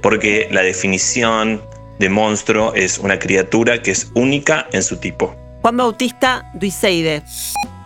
[0.00, 1.62] porque la definición
[1.98, 5.34] de monstruo es una criatura que es única en su tipo.
[5.62, 7.22] Juan Bautista Duiseide.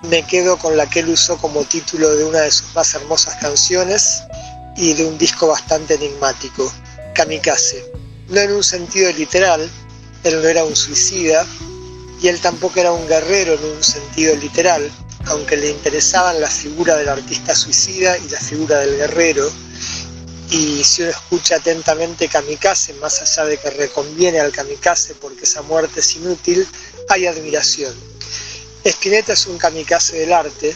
[0.03, 3.35] Me quedo con la que él usó como título de una de sus más hermosas
[3.37, 4.23] canciones
[4.75, 6.73] y de un disco bastante enigmático,
[7.15, 7.93] Kamikaze.
[8.29, 9.69] No en un sentido literal,
[10.25, 11.47] él no era un suicida
[12.23, 14.91] y él tampoco era un guerrero en un sentido literal,
[15.27, 19.51] aunque le interesaban la figura del artista suicida y la figura del guerrero.
[20.51, 25.61] Y si uno escucha atentamente Kamikaze, más allá de que reconviene al Kamikaze porque esa
[25.61, 26.67] muerte es inútil,
[27.11, 27.95] hay admiración.
[28.85, 30.75] Spinetta es un kamikaze del arte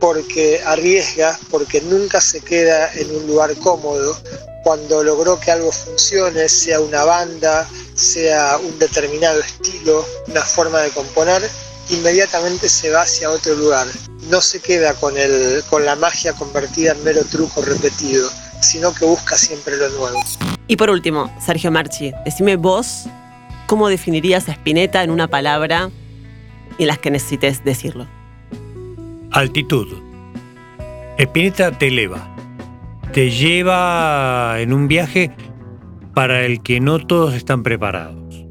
[0.00, 4.18] porque arriesga, porque nunca se queda en un lugar cómodo.
[4.64, 10.90] Cuando logró que algo funcione, sea una banda, sea un determinado estilo, una forma de
[10.90, 11.48] componer,
[11.90, 13.86] inmediatamente se va hacia otro lugar.
[14.30, 18.30] No se queda con, el, con la magia convertida en mero truco repetido,
[18.60, 20.18] sino que busca siempre lo nuevo.
[20.68, 23.04] Y por último, Sergio Marchi, decime vos
[23.66, 25.90] cómo definirías a Spinetta en una palabra
[26.82, 28.08] y las que necesites decirlo.
[29.30, 29.86] Altitud.
[31.16, 32.28] Spinetta te eleva.
[33.12, 35.30] Te lleva en un viaje
[36.12, 38.44] para el que no todos están preparados.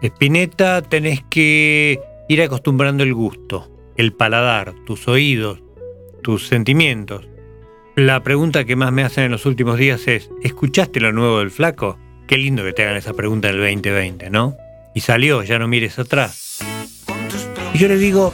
[0.00, 5.60] Spinetta tenés que ir acostumbrando el gusto, el paladar, tus oídos,
[6.22, 7.26] tus sentimientos.
[7.96, 11.50] La pregunta que más me hacen en los últimos días es, ¿escuchaste lo nuevo del
[11.50, 11.98] flaco?
[12.28, 14.56] Qué lindo que te hagan esa pregunta en el 2020, ¿no?
[14.94, 16.62] Y salió, ya no mires atrás.
[17.74, 18.32] Y yo les digo,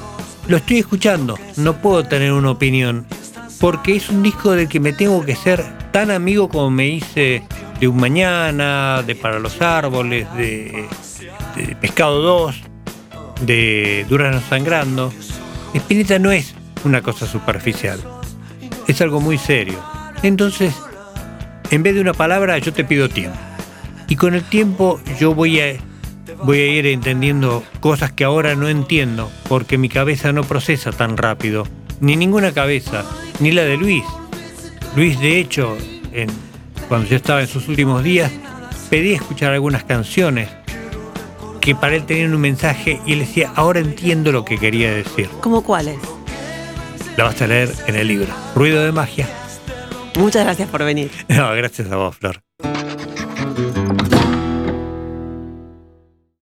[0.48, 3.06] lo estoy escuchando, no puedo tener una opinión,
[3.60, 7.42] porque es un disco del que me tengo que ser tan amigo como me hice
[7.80, 10.86] de Un Mañana, de Para los Árboles, de,
[11.80, 12.56] Pescado 2,
[13.42, 15.12] de Durazno Sangrando.
[15.74, 18.00] Spinetta no es una cosa superficial,
[18.86, 19.78] es algo muy serio.
[20.22, 20.74] Entonces,
[21.70, 23.38] en vez de una palabra, yo te pido tiempo.
[24.08, 25.76] Y con el tiempo yo voy a
[26.44, 31.16] voy a ir entendiendo cosas que ahora no entiendo, porque mi cabeza no procesa tan
[31.16, 31.66] rápido,
[32.00, 33.04] ni ninguna cabeza,
[33.40, 34.04] ni la de Luis.
[34.96, 35.76] Luis, de hecho,
[36.12, 36.30] en-
[36.88, 38.30] cuando yo estaba en sus últimos días,
[38.90, 40.48] pedí escuchar algunas canciones
[41.60, 45.28] que para él tenían un mensaje y él decía, ahora entiendo lo que quería decir.
[45.42, 45.98] ¿Cómo cuáles?
[47.16, 48.32] La vas a leer en el libro.
[48.54, 49.28] Ruido de magia.
[50.16, 51.10] Muchas gracias por venir.
[51.28, 52.40] No, gracias a vos, Flor.